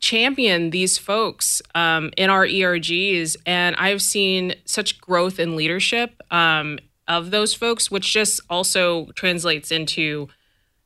champion 0.00 0.70
these 0.70 0.96
folks 0.96 1.60
um, 1.74 2.10
in 2.16 2.30
our 2.30 2.46
ERGs. 2.46 3.36
And 3.46 3.76
I've 3.76 4.02
seen 4.02 4.54
such 4.64 5.00
growth 5.00 5.38
in 5.38 5.56
leadership 5.56 6.22
um, 6.30 6.78
of 7.06 7.30
those 7.30 7.54
folks, 7.54 7.90
which 7.90 8.12
just 8.12 8.40
also 8.48 9.06
translates 9.12 9.70
into 9.70 10.28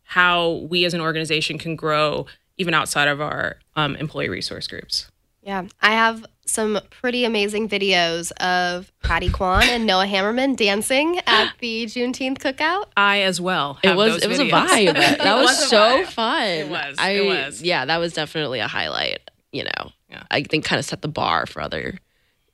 how 0.05 0.67
we 0.69 0.85
as 0.85 0.95
an 0.95 1.01
organization 1.01 1.59
can 1.59 1.77
grow 1.77 2.27
even 2.59 2.75
outside 2.75 3.09
of 3.09 3.21
our 3.21 3.57
um, 3.77 3.97
employee 3.97 4.29
resource 4.29 4.67
groups. 4.67 5.12
Yeah, 5.43 5.67
I 5.81 5.93
have 5.93 6.25
some 6.47 6.79
pretty 6.91 7.25
amazing 7.25 7.69
videos 7.69 8.31
of 8.33 8.93
Patty 9.03 9.29
Kwan 9.29 9.65
and 9.65 9.87
Noah 9.87 10.07
Hammerman 10.07 10.57
dancing 10.57 11.19
at 11.27 11.53
the 11.59 11.87
Juneteenth 11.87 12.39
cookout. 12.39 12.87
I 12.97 13.23
as 13.23 13.41
well. 13.41 13.79
It 13.83 13.97
was 13.97 14.23
it 14.23 14.29
was 14.29 14.39
a 14.39 14.45
vibe. 14.45 14.95
That 15.23 15.37
was, 15.37 15.47
was 15.47 15.69
so 15.69 16.05
fun. 16.07 16.47
It 16.47 16.69
was. 16.69 16.97
I, 16.99 17.11
it 17.11 17.27
was. 17.27 17.63
Yeah, 17.63 17.85
that 17.85 17.99
was 17.99 18.13
definitely 18.13 18.61
a 18.61 18.69
highlight. 18.69 19.19
You 19.53 19.65
know, 19.65 19.91
yeah. 20.09 20.23
I 20.31 20.43
think 20.43 20.65
kind 20.65 20.79
of 20.79 20.85
set 20.85 21.03
the 21.03 21.09
bar 21.09 21.47
for 21.47 21.61
other 21.61 21.99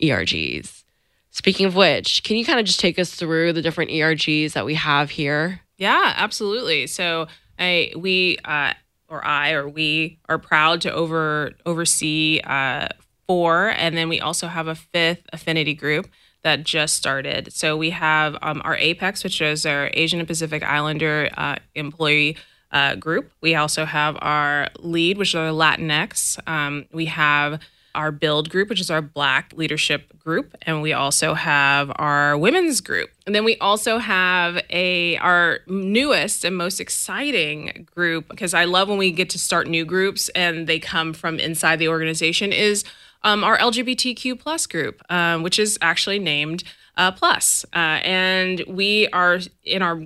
ERGs. 0.03 0.85
Speaking 1.31 1.67
of 1.67 1.77
which, 1.77 2.25
can 2.25 2.37
you 2.37 2.45
kind 2.45 2.59
of 2.59 2.67
just 2.67 2.81
take 2.81 2.99
us 2.99 3.15
through 3.15 3.53
the 3.53 3.63
different 3.63 3.91
ERGs 3.91 4.55
that 4.55 4.65
we 4.65 4.75
have 4.75 5.11
here? 5.11 5.61
Yeah, 5.77 6.15
absolutely. 6.17 6.87
So 6.87 7.29
I 7.59 7.93
we 7.97 8.39
uh, 8.45 8.73
or 9.09 9.25
I 9.25 9.53
or 9.53 9.69
we 9.69 10.19
are 10.29 10.39
proud 10.39 10.81
to 10.83 10.93
over 10.93 11.53
oversee 11.67 12.41
uh, 12.41 12.89
four, 13.27 13.71
and 13.71 13.97
then 13.97 14.09
we 14.09 14.21
also 14.21 14.47
have 14.47 14.67
a 14.69 14.75
fifth 14.75 15.23
affinity 15.33 15.75
group 15.75 16.09
that 16.43 16.65
just 16.65 16.97
started. 16.97 17.53
So 17.53 17.77
we 17.77 17.91
have 17.91 18.37
um, 18.43 18.63
our 18.65 18.77
Apex, 18.77 19.25
which 19.25 19.41
is 19.41 19.67
our 19.67 19.91
Asian 19.93 20.21
and 20.21 20.29
Pacific 20.29 20.63
Islander 20.63 21.29
uh, 21.37 21.57
employee 21.75 22.37
uh, 22.71 22.95
group. 22.95 23.33
We 23.41 23.55
also 23.55 23.85
have 23.85 24.17
our 24.21 24.69
lead, 24.79 25.19
which 25.19 25.35
are 25.35 25.51
Latinx. 25.51 26.39
Um, 26.49 26.87
we 26.93 27.07
have 27.07 27.61
our 27.99 28.13
build 28.13 28.49
group, 28.49 28.69
which 28.69 28.81
is 28.81 28.91
our 28.91 29.03
Black 29.03 29.53
leadership 29.57 30.17
group, 30.21 30.57
and 30.63 30.81
we 30.83 30.93
also 30.93 31.35
have 31.35 31.91
our 31.97 32.39
women's 32.39 32.81
group. 32.81 33.11
And 33.27 33.35
then 33.35 33.45
we 33.45 33.57
also 33.59 33.99
have 33.99 34.63
a 34.71 35.17
our 35.19 35.59
newest 35.67 36.45
and 36.45 36.57
most 36.57 36.81
exciting 36.81 37.89
group 37.93 38.29
because 38.29 38.55
I 38.55 38.65
love 38.65 38.89
when 38.89 38.99
we 38.99 39.11
get 39.11 39.31
to 39.31 39.39
start 39.39 39.67
new 39.67 39.85
groups 39.85 40.29
and 40.31 40.69
they 40.69 40.79
come 40.79 41.13
from 41.13 41.41
inside 41.41 41.81
the 41.81 41.89
organization 41.89 42.53
is 42.53 42.85
um, 43.25 43.43
our 43.43 43.59
LGBTQ 43.59 44.39
plus 44.39 44.69
group, 44.69 45.03
um, 45.11 45.43
which 45.43 45.59
is 45.59 45.77
actually 45.83 46.21
named 46.21 46.63
uh, 46.97 47.11
Plus, 47.13 47.65
uh, 47.75 47.99
and 48.05 48.63
we 48.69 49.09
are 49.09 49.41
in 49.65 49.83
our 49.83 50.03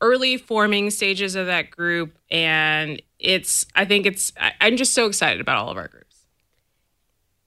early 0.00 0.36
forming 0.38 0.90
stages 0.90 1.34
of 1.34 1.46
that 1.46 1.70
group, 1.70 2.16
and 2.30 3.02
it's 3.18 3.66
I 3.74 3.84
think 3.84 4.06
it's 4.06 4.32
I, 4.40 4.52
I'm 4.60 4.76
just 4.76 4.94
so 4.94 5.06
excited 5.06 5.40
about 5.40 5.56
all 5.56 5.70
of 5.70 5.76
our 5.76 5.88
groups. 5.88 6.07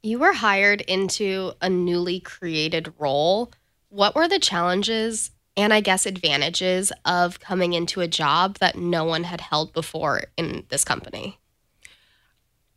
You 0.04 0.20
were 0.20 0.34
hired 0.34 0.82
into 0.82 1.54
a 1.62 1.70
newly 1.70 2.20
created 2.20 2.94
role. 2.98 3.52
What 3.90 4.16
were 4.16 4.28
the 4.28 4.40
challenges 4.40 5.32
and 5.56 5.74
I 5.74 5.82
guess 5.82 6.06
advantages 6.06 6.92
of 7.06 7.40
coming 7.40 7.74
into 7.74 8.02
a 8.02 8.08
job 8.08 8.58
that 8.60 8.78
no 8.78 9.04
one 9.04 9.26
had 9.26 9.42
held 9.42 9.74
before 9.74 10.24
in 10.38 10.66
this 10.70 10.84
company? 10.84 11.38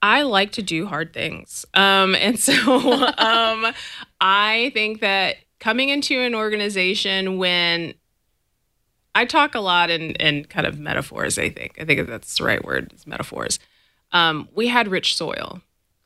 I 0.03 0.23
like 0.23 0.53
to 0.53 0.63
do 0.63 0.87
hard 0.87 1.15
things. 1.15 1.65
Um, 1.73 2.15
and 2.21 2.39
so 2.39 2.53
um, 3.17 3.73
I 4.21 4.71
think 4.75 5.01
that 5.01 5.37
coming 5.61 5.89
into 5.89 6.21
an 6.21 6.35
organization 6.35 7.39
when 7.39 7.95
I 9.15 9.25
talk 9.25 9.55
a 9.55 9.61
lot 9.61 9.91
in, 9.91 10.11
in 10.17 10.45
kind 10.45 10.67
of 10.67 10.79
metaphors, 10.79 11.39
I 11.39 11.49
think. 11.49 11.81
I 11.81 11.85
think 11.87 12.07
that's 12.07 12.37
the 12.37 12.45
right 12.45 12.63
word, 12.63 12.93
is 12.93 13.07
metaphors. 13.07 13.59
Um, 14.13 14.49
we 14.55 14.67
had 14.67 14.89
rich 14.89 15.17
soil 15.17 15.63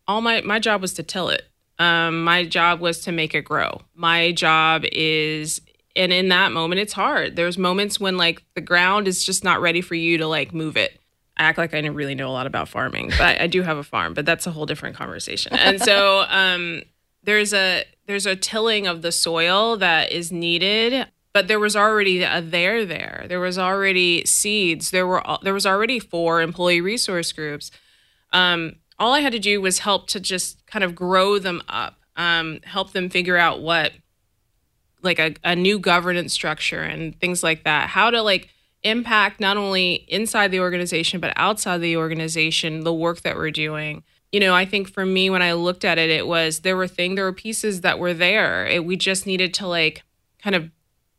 all 0.08 0.20
my 0.20 0.40
my 0.40 0.58
job 0.58 0.80
was 0.80 0.94
to 0.94 1.02
till 1.02 1.28
it. 1.28 1.42
Um, 1.78 2.24
my 2.24 2.44
job 2.44 2.80
was 2.80 3.02
to 3.02 3.12
make 3.12 3.34
it 3.34 3.42
grow. 3.42 3.82
My 3.94 4.32
job 4.32 4.84
is, 4.90 5.60
and 5.94 6.12
in 6.12 6.28
that 6.30 6.50
moment, 6.50 6.80
it's 6.80 6.92
hard. 6.92 7.36
There's 7.36 7.56
moments 7.56 8.00
when 8.00 8.16
like 8.16 8.42
the 8.56 8.60
ground 8.60 9.06
is 9.06 9.22
just 9.22 9.44
not 9.44 9.60
ready 9.60 9.80
for 9.80 9.94
you 9.94 10.18
to 10.18 10.26
like 10.26 10.52
move 10.52 10.76
it. 10.76 10.98
I 11.36 11.44
act 11.44 11.58
like 11.58 11.74
I 11.74 11.80
didn't 11.80 11.94
really 11.94 12.16
know 12.16 12.28
a 12.28 12.32
lot 12.32 12.48
about 12.48 12.68
farming, 12.68 13.10
but 13.10 13.20
I, 13.20 13.44
I 13.44 13.46
do 13.46 13.62
have 13.62 13.76
a 13.76 13.84
farm, 13.84 14.12
but 14.12 14.26
that's 14.26 14.48
a 14.48 14.50
whole 14.50 14.66
different 14.66 14.96
conversation. 14.96 15.52
And 15.54 15.80
so 15.80 16.24
um, 16.28 16.82
there's 17.22 17.52
a 17.52 17.84
there's 18.06 18.26
a 18.26 18.34
tilling 18.34 18.88
of 18.88 19.02
the 19.02 19.12
soil 19.12 19.76
that 19.76 20.10
is 20.10 20.32
needed 20.32 21.06
but 21.34 21.46
there 21.46 21.60
was 21.60 21.76
already 21.76 22.22
a 22.22 22.40
there 22.40 22.84
there 22.84 23.26
there 23.28 23.38
was 23.38 23.58
already 23.58 24.24
seeds 24.24 24.90
there 24.90 25.06
were 25.06 25.22
there 25.42 25.54
was 25.54 25.66
already 25.66 25.98
four 25.98 26.40
employee 26.40 26.80
resource 26.80 27.32
groups 27.32 27.70
um, 28.32 28.76
all 28.98 29.12
I 29.12 29.20
had 29.20 29.32
to 29.32 29.38
do 29.38 29.60
was 29.60 29.80
help 29.80 30.08
to 30.08 30.20
just 30.20 30.66
kind 30.66 30.84
of 30.84 30.94
grow 30.94 31.38
them 31.38 31.62
up, 31.68 31.96
um, 32.16 32.60
help 32.64 32.92
them 32.92 33.08
figure 33.08 33.36
out 33.36 33.60
what, 33.60 33.92
like 35.02 35.18
a, 35.18 35.34
a 35.44 35.54
new 35.54 35.78
governance 35.78 36.32
structure 36.32 36.82
and 36.82 37.18
things 37.20 37.42
like 37.42 37.64
that, 37.64 37.88
how 37.88 38.10
to 38.10 38.22
like 38.22 38.48
impact 38.82 39.40
not 39.40 39.56
only 39.56 40.04
inside 40.08 40.50
the 40.50 40.60
organization, 40.60 41.20
but 41.20 41.32
outside 41.36 41.78
the 41.78 41.96
organization, 41.96 42.80
the 42.80 42.94
work 42.94 43.22
that 43.22 43.36
we're 43.36 43.50
doing. 43.50 44.02
You 44.32 44.40
know, 44.40 44.54
I 44.54 44.64
think 44.64 44.90
for 44.90 45.06
me, 45.06 45.30
when 45.30 45.42
I 45.42 45.52
looked 45.52 45.84
at 45.84 45.98
it, 45.98 46.10
it 46.10 46.26
was 46.26 46.60
there 46.60 46.76
were 46.76 46.88
things, 46.88 47.16
there 47.16 47.24
were 47.24 47.32
pieces 47.32 47.80
that 47.82 47.98
were 47.98 48.12
there. 48.12 48.66
It, 48.66 48.84
we 48.84 48.96
just 48.96 49.26
needed 49.26 49.54
to 49.54 49.66
like 49.66 50.02
kind 50.42 50.56
of, 50.56 50.70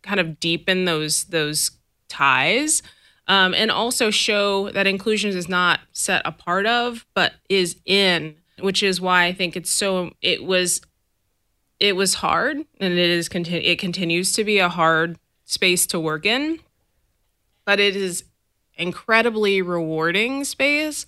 kind 0.02 0.20
of 0.20 0.40
deepen 0.40 0.86
those 0.86 1.26
those 1.26 1.72
ties 2.08 2.82
um, 3.30 3.54
and 3.54 3.70
also 3.70 4.10
show 4.10 4.72
that 4.72 4.88
inclusion 4.88 5.30
is 5.30 5.48
not 5.48 5.80
set 5.94 6.24
apart 6.26 6.66
of, 6.66 7.06
but 7.14 7.34
is 7.48 7.78
in, 7.86 8.36
which 8.60 8.82
is 8.82 9.00
why 9.00 9.26
I 9.26 9.34
think 9.34 9.56
it's 9.56 9.70
so. 9.70 10.12
It 10.22 10.44
was, 10.44 10.82
it 11.80 11.96
was 11.96 12.16
hard, 12.16 12.58
and 12.58 12.94
it 12.94 12.98
is 12.98 13.30
continu- 13.30 13.64
It 13.64 13.78
continues 13.78 14.34
to 14.34 14.44
be 14.44 14.58
a 14.58 14.68
hard 14.68 15.20
space 15.46 15.86
to 15.88 16.00
work 16.00 16.26
in, 16.26 16.60
but 17.66 17.80
it 17.80 17.96
is 17.96 18.24
incredibly 18.74 19.62
rewarding 19.62 20.44
space 20.44 21.06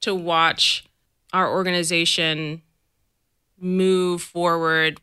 to 0.00 0.14
watch 0.14 0.84
our 1.32 1.48
organization 1.48 2.62
move 3.56 4.20
forward 4.20 5.00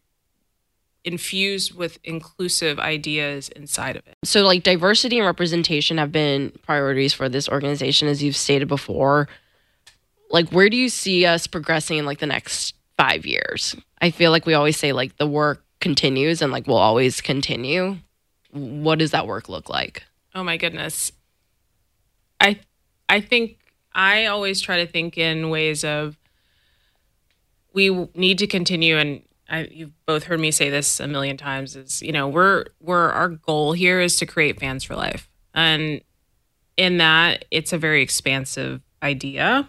infused 1.04 1.74
with 1.74 1.98
inclusive 2.04 2.80
ideas 2.80 3.50
inside 3.50 3.96
of 3.96 4.08
it. 4.08 4.16
So, 4.24 4.42
like 4.44 4.64
diversity 4.64 5.18
and 5.18 5.26
representation 5.26 5.98
have 5.98 6.12
been 6.12 6.52
priorities 6.64 7.14
for 7.14 7.30
this 7.30 7.48
organization, 7.50 8.08
as 8.08 8.22
you've 8.22 8.36
stated 8.36 8.68
before. 8.68 9.28
Like, 10.32 10.50
where 10.50 10.70
do 10.70 10.78
you 10.78 10.90
see 10.90 11.26
us 11.26 11.48
progressing 11.48 11.98
in 11.98 12.06
like 12.06 12.20
the 12.20 12.28
next 12.28 12.76
five 12.98 13.26
years? 13.26 13.76
I 14.02 14.12
feel 14.12 14.32
like 14.32 14.46
we 14.46 14.54
always 14.54 14.78
say 14.78 14.92
like 14.92 15.18
the 15.18 15.28
work 15.28 15.64
continues 15.80 16.42
and 16.42 16.52
like 16.52 16.68
will 16.68 16.78
always 16.78 17.22
continue. 17.22 17.98
What 18.52 19.00
does 19.00 19.12
that 19.12 19.28
work 19.28 19.50
look 19.50 19.70
like? 19.70 20.04
Oh 20.36 20.44
my 20.44 20.58
goodness. 20.58 21.12
I 22.40 22.60
I 23.08 23.22
think 23.22 23.58
I 23.94 24.28
always 24.28 24.62
try 24.62 24.78
to 24.78 24.88
think 24.88 25.18
in 25.18 25.50
ways 25.50 25.84
of 25.84 26.18
we 27.74 27.90
need 28.14 28.38
to 28.40 28.48
continue 28.48 28.98
and 28.98 29.22
I, 29.50 29.68
you've 29.72 30.06
both 30.06 30.26
heard 30.26 30.40
me 30.40 30.52
say 30.52 30.70
this 30.70 31.00
a 31.00 31.08
million 31.08 31.38
times 31.38 31.76
is 31.76 32.02
you 32.02 32.12
know 32.12 32.28
we're 32.28 32.66
we're 32.80 33.10
our 33.10 33.30
goal 33.30 33.74
here 33.74 34.00
is 34.00 34.16
to 34.18 34.26
create 34.26 34.60
fans 34.60 34.84
for 34.84 34.96
life. 34.96 35.30
And 35.54 36.02
in 36.78 36.98
that 36.98 37.46
it's 37.52 37.74
a 37.74 37.78
very 37.78 38.02
expansive 38.02 38.82
idea 39.02 39.68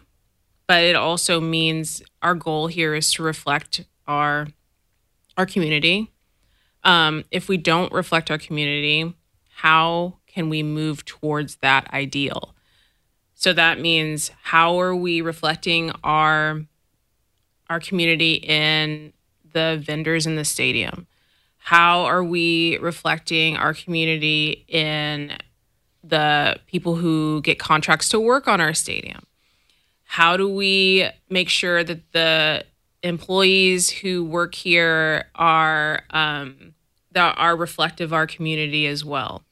but 0.66 0.84
it 0.84 0.94
also 0.94 1.40
means 1.40 2.00
our 2.22 2.36
goal 2.36 2.68
here 2.68 2.94
is 2.94 3.12
to 3.12 3.24
reflect 3.24 3.84
our 4.06 4.46
our 5.36 5.46
community. 5.46 6.12
Um, 6.84 7.24
if 7.30 7.48
we 7.48 7.56
don't 7.56 7.92
reflect 7.92 8.30
our 8.30 8.38
community 8.38 9.14
how 9.60 10.16
can 10.26 10.48
we 10.48 10.62
move 10.62 11.04
towards 11.04 11.56
that 11.56 11.92
ideal? 11.92 12.54
So 13.34 13.52
that 13.52 13.78
means 13.78 14.30
how 14.42 14.80
are 14.80 14.94
we 14.94 15.20
reflecting 15.20 15.92
our 16.02 16.62
our 17.68 17.80
community 17.80 18.34
in 18.34 19.12
the 19.52 19.80
vendors 19.84 20.26
in 20.26 20.36
the 20.36 20.44
stadium? 20.44 21.06
How 21.58 22.02
are 22.04 22.24
we 22.24 22.78
reflecting 22.78 23.56
our 23.56 23.74
community 23.74 24.64
in 24.66 25.36
the 26.02 26.58
people 26.66 26.96
who 26.96 27.42
get 27.42 27.58
contracts 27.58 28.08
to 28.10 28.20
work 28.20 28.48
on 28.48 28.60
our 28.60 28.74
stadium? 28.74 29.26
How 30.04 30.36
do 30.36 30.48
we 30.48 31.08
make 31.28 31.48
sure 31.48 31.84
that 31.84 32.12
the 32.12 32.64
employees 33.02 33.90
who 33.90 34.24
work 34.24 34.54
here 34.54 35.26
are 35.34 36.02
um, 36.10 36.74
that 37.12 37.36
are 37.38 37.56
reflective 37.56 38.10
of 38.10 38.14
our 38.14 38.26
community 38.26 38.86
as 38.86 39.04
well? 39.04 39.44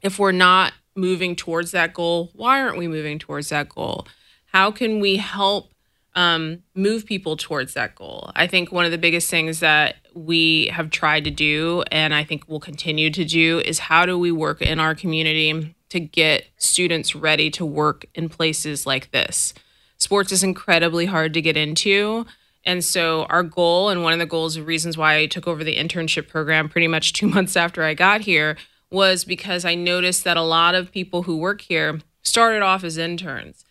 If 0.00 0.18
we're 0.18 0.32
not 0.32 0.72
moving 0.94 1.36
towards 1.36 1.72
that 1.72 1.94
goal, 1.94 2.30
why 2.34 2.62
aren't 2.62 2.78
we 2.78 2.88
moving 2.88 3.18
towards 3.18 3.48
that 3.50 3.68
goal? 3.68 4.06
How 4.46 4.70
can 4.70 5.00
we 5.00 5.16
help 5.16 5.72
um, 6.14 6.62
move 6.74 7.06
people 7.06 7.36
towards 7.36 7.74
that 7.74 7.94
goal. 7.94 8.30
I 8.34 8.46
think 8.46 8.70
one 8.70 8.84
of 8.84 8.90
the 8.90 8.98
biggest 8.98 9.30
things 9.30 9.60
that 9.60 9.96
we 10.14 10.66
have 10.68 10.90
tried 10.90 11.24
to 11.24 11.30
do, 11.30 11.84
and 11.90 12.14
I 12.14 12.24
think 12.24 12.44
we'll 12.46 12.60
continue 12.60 13.10
to 13.10 13.24
do, 13.24 13.60
is 13.64 13.78
how 13.78 14.04
do 14.04 14.18
we 14.18 14.30
work 14.30 14.60
in 14.60 14.78
our 14.78 14.94
community 14.94 15.74
to 15.88 16.00
get 16.00 16.46
students 16.58 17.14
ready 17.14 17.50
to 17.50 17.64
work 17.64 18.06
in 18.14 18.28
places 18.28 18.86
like 18.86 19.10
this? 19.10 19.54
Sports 19.96 20.32
is 20.32 20.42
incredibly 20.42 21.06
hard 21.06 21.32
to 21.34 21.40
get 21.40 21.56
into. 21.56 22.26
And 22.64 22.84
so, 22.84 23.24
our 23.24 23.42
goal, 23.42 23.88
and 23.88 24.04
one 24.04 24.12
of 24.12 24.18
the 24.18 24.26
goals, 24.26 24.56
of 24.56 24.66
reasons 24.66 24.96
why 24.96 25.16
I 25.16 25.26
took 25.26 25.48
over 25.48 25.64
the 25.64 25.76
internship 25.76 26.28
program 26.28 26.68
pretty 26.68 26.88
much 26.88 27.12
two 27.12 27.26
months 27.28 27.56
after 27.56 27.82
I 27.82 27.94
got 27.94 28.20
here, 28.20 28.56
was 28.90 29.24
because 29.24 29.64
I 29.64 29.74
noticed 29.74 30.24
that 30.24 30.36
a 30.36 30.42
lot 30.42 30.74
of 30.74 30.92
people 30.92 31.22
who 31.22 31.38
work 31.38 31.62
here 31.62 32.00
started 32.22 32.62
off 32.62 32.84
as 32.84 32.98
interns 32.98 33.64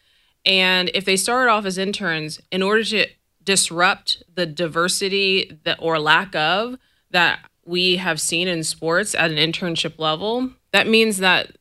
and 0.46 0.90
if 0.94 1.06
they 1.06 1.16
started 1.16 1.52
off 1.52 1.66
as 1.66 1.78
interns, 1.78 2.40
in 2.52 2.62
order 2.62 2.84
to 2.84 3.08
disrupt 3.44 4.24
the 4.34 4.46
diversity 4.46 5.60
that 5.64 5.78
or 5.82 6.00
lack 6.00 6.36
of 6.36 6.78
that 7.12 7.40
we 7.66 7.98
have 7.98 8.20
seen 8.20 8.48
in 8.48 8.64
sports 8.64 9.14
at 9.16 9.32
an 9.32 9.38
internship 9.38 10.00
level, 10.00 10.52
that 10.72 10.88
means 10.88 11.18
that 11.20 11.58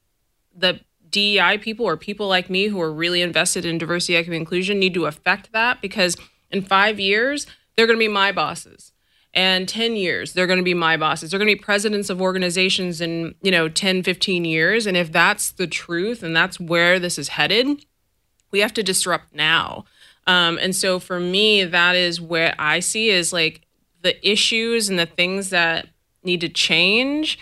the 0.55 0.81
DEI 1.11 1.59
people 1.59 1.87
or 1.87 1.97
people 1.97 2.29
like 2.29 2.49
me 2.49 2.67
who 2.67 2.81
are 2.81 2.93
really 2.93 3.23
invested 3.23 3.65
in 3.65 3.79
diversity, 3.79 4.17
equity, 4.17 4.37
inclusion 4.37 4.79
need 4.79 4.95
to 4.95 5.07
affect 5.07 5.53
that 5.53 5.81
because 5.81 6.17
in 6.51 6.63
five 6.63 7.01
years, 7.01 7.47
they're 7.77 7.87
going 7.87 7.99
to 7.99 8.05
be 8.05 8.09
my 8.09 8.33
bosses. 8.33 8.93
And 9.33 9.69
10 9.69 9.95
years, 9.95 10.33
they're 10.33 10.49
going 10.49 10.59
to 10.59 10.65
be 10.65 10.75
my 10.75 10.97
bosses. 10.97 11.31
They're 11.31 11.39
going 11.39 11.49
to 11.49 11.55
be 11.55 11.63
presidents 11.63 12.11
of 12.11 12.21
organizations 12.21 13.01
in, 13.01 13.37
you 13.43 13.53
know, 13.53 13.69
10, 13.69 14.03
15 14.03 14.45
years. 14.45 14.87
And 14.87 14.97
if 14.97 15.13
that's 15.13 15.53
the 15.53 15.69
truth 15.69 16.25
and 16.25 16.35
that's 16.35 16.59
where 16.59 16.99
this 16.99 17.17
is 17.17 17.29
headed, 17.29 17.85
we 18.51 18.61
have 18.61 18.75
to 18.75 18.83
disrupt 18.83 19.35
now. 19.35 19.85
Um, 20.27 20.59
and 20.59 20.75
so 20.75 20.99
for 20.99 21.19
me, 21.19 21.65
that 21.65 21.97
is 21.97 22.21
where 22.21 22.55
I 22.59 22.81
see 22.81 23.09
is 23.11 23.33
like 23.33 23.63
the 24.03 24.29
issues 24.29 24.89
and 24.89 24.99
the 24.99 25.07
things 25.07 25.51
that 25.51 25.89
need 26.23 26.41
to 26.43 26.49
change 26.49 27.39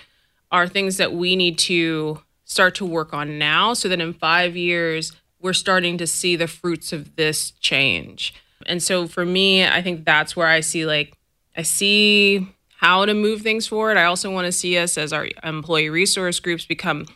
are 0.50 0.66
things 0.66 0.96
that 0.96 1.12
we 1.12 1.36
need 1.36 1.58
to 1.58 2.22
start 2.44 2.74
to 2.76 2.86
work 2.86 3.12
on 3.12 3.38
now 3.38 3.74
so 3.74 3.88
that 3.88 4.00
in 4.00 4.12
five 4.14 4.56
years, 4.56 5.12
we're 5.40 5.52
starting 5.52 5.98
to 5.98 6.06
see 6.06 6.34
the 6.34 6.46
fruits 6.48 6.92
of 6.92 7.16
this 7.16 7.50
change. 7.52 8.34
And 8.66 8.82
so 8.82 9.06
for 9.06 9.24
me, 9.24 9.66
I 9.66 9.82
think 9.82 10.04
that's 10.04 10.34
where 10.34 10.48
I 10.48 10.60
see 10.60 10.86
like, 10.86 11.14
I 11.56 11.62
see 11.62 12.48
how 12.78 13.04
to 13.04 13.14
move 13.14 13.42
things 13.42 13.66
forward. 13.66 13.96
I 13.96 14.04
also 14.04 14.30
want 14.32 14.46
to 14.46 14.52
see 14.52 14.78
us 14.78 14.96
as 14.96 15.12
our 15.12 15.28
employee 15.44 15.90
resource 15.90 16.40
groups 16.40 16.64
become 16.64 17.06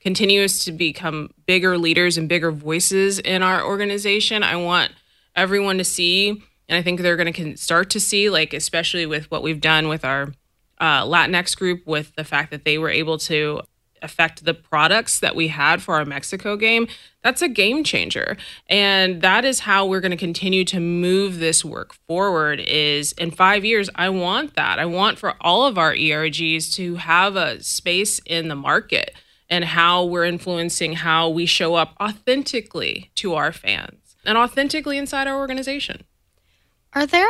continuous 0.00 0.64
to 0.64 0.72
become 0.72 1.30
bigger 1.46 1.76
leaders 1.76 2.16
and 2.16 2.28
bigger 2.28 2.50
voices 2.50 3.18
in 3.18 3.42
our 3.42 3.64
organization. 3.64 4.42
I 4.42 4.56
want 4.56 4.92
everyone 5.36 5.78
to 5.78 5.84
see, 5.84 6.30
and 6.68 6.78
I 6.78 6.82
think 6.82 7.00
they're 7.00 7.16
going 7.16 7.32
to 7.32 7.56
start 7.56 7.90
to 7.90 8.00
see, 8.00 8.30
like, 8.30 8.52
especially 8.54 9.06
with 9.06 9.30
what 9.30 9.42
we've 9.42 9.60
done 9.60 9.88
with 9.88 10.04
our 10.04 10.32
uh, 10.78 11.04
Latinx 11.04 11.56
group, 11.56 11.86
with 11.86 12.14
the 12.16 12.24
fact 12.24 12.50
that 12.50 12.64
they 12.64 12.78
were 12.78 12.88
able 12.88 13.18
to 13.18 13.60
affect 14.02 14.44
the 14.46 14.54
products 14.54 15.20
that 15.20 15.36
we 15.36 15.48
had 15.48 15.82
for 15.82 15.96
our 15.96 16.06
Mexico 16.06 16.56
game, 16.56 16.88
that's 17.22 17.42
a 17.42 17.48
game 17.48 17.84
changer. 17.84 18.38
And 18.68 19.20
that 19.20 19.44
is 19.44 19.60
how 19.60 19.86
we're 19.86 20.00
going 20.00 20.10
to 20.10 20.16
continue 20.16 20.64
to 20.66 20.80
move 20.80 21.38
this 21.38 21.62
work 21.64 21.94
forward 22.08 22.60
is 22.60 23.12
in 23.12 23.30
5 23.30 23.64
years 23.64 23.90
I 23.94 24.08
want 24.08 24.54
that. 24.56 24.78
I 24.78 24.86
want 24.86 25.18
for 25.18 25.34
all 25.42 25.66
of 25.66 25.76
our 25.76 25.92
ERGs 25.92 26.72
to 26.74 26.96
have 26.96 27.36
a 27.36 27.62
space 27.62 28.20
in 28.20 28.48
the 28.48 28.56
market 28.56 29.14
and 29.50 29.64
how 29.64 30.04
we're 30.04 30.24
influencing 30.24 30.94
how 30.94 31.28
we 31.28 31.44
show 31.44 31.74
up 31.74 31.94
authentically 32.00 33.10
to 33.16 33.34
our 33.34 33.52
fans 33.52 34.16
and 34.24 34.38
authentically 34.38 34.96
inside 34.96 35.26
our 35.26 35.36
organization. 35.36 36.04
Are 36.92 37.06
there 37.06 37.26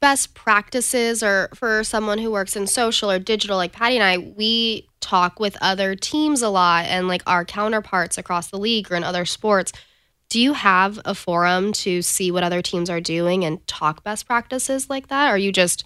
best 0.00 0.34
practices 0.34 1.22
or 1.22 1.48
for 1.54 1.82
someone 1.82 2.18
who 2.18 2.30
works 2.30 2.56
in 2.56 2.66
social 2.66 3.10
or 3.10 3.18
digital 3.18 3.56
like 3.56 3.72
Patty 3.72 3.96
and 3.96 4.04
I, 4.04 4.18
we 4.18 4.88
talk 5.00 5.40
with 5.40 5.56
other 5.60 5.94
teams 5.94 6.42
a 6.42 6.48
lot 6.48 6.86
and 6.86 7.08
like 7.08 7.22
our 7.26 7.44
counterparts 7.44 8.18
across 8.18 8.48
the 8.48 8.58
league 8.58 8.90
or 8.92 8.96
in 8.96 9.04
other 9.04 9.24
sports. 9.24 9.72
Do 10.28 10.40
you 10.40 10.52
have 10.52 11.00
a 11.04 11.14
forum 11.14 11.72
to 11.74 12.02
see 12.02 12.30
what 12.30 12.44
other 12.44 12.62
teams 12.62 12.90
are 12.90 13.00
doing 13.00 13.44
and 13.44 13.66
talk 13.66 14.02
best 14.02 14.26
practices 14.26 14.90
like 14.90 15.08
that? 15.08 15.28
Or 15.28 15.34
are 15.34 15.38
you 15.38 15.52
just 15.52 15.84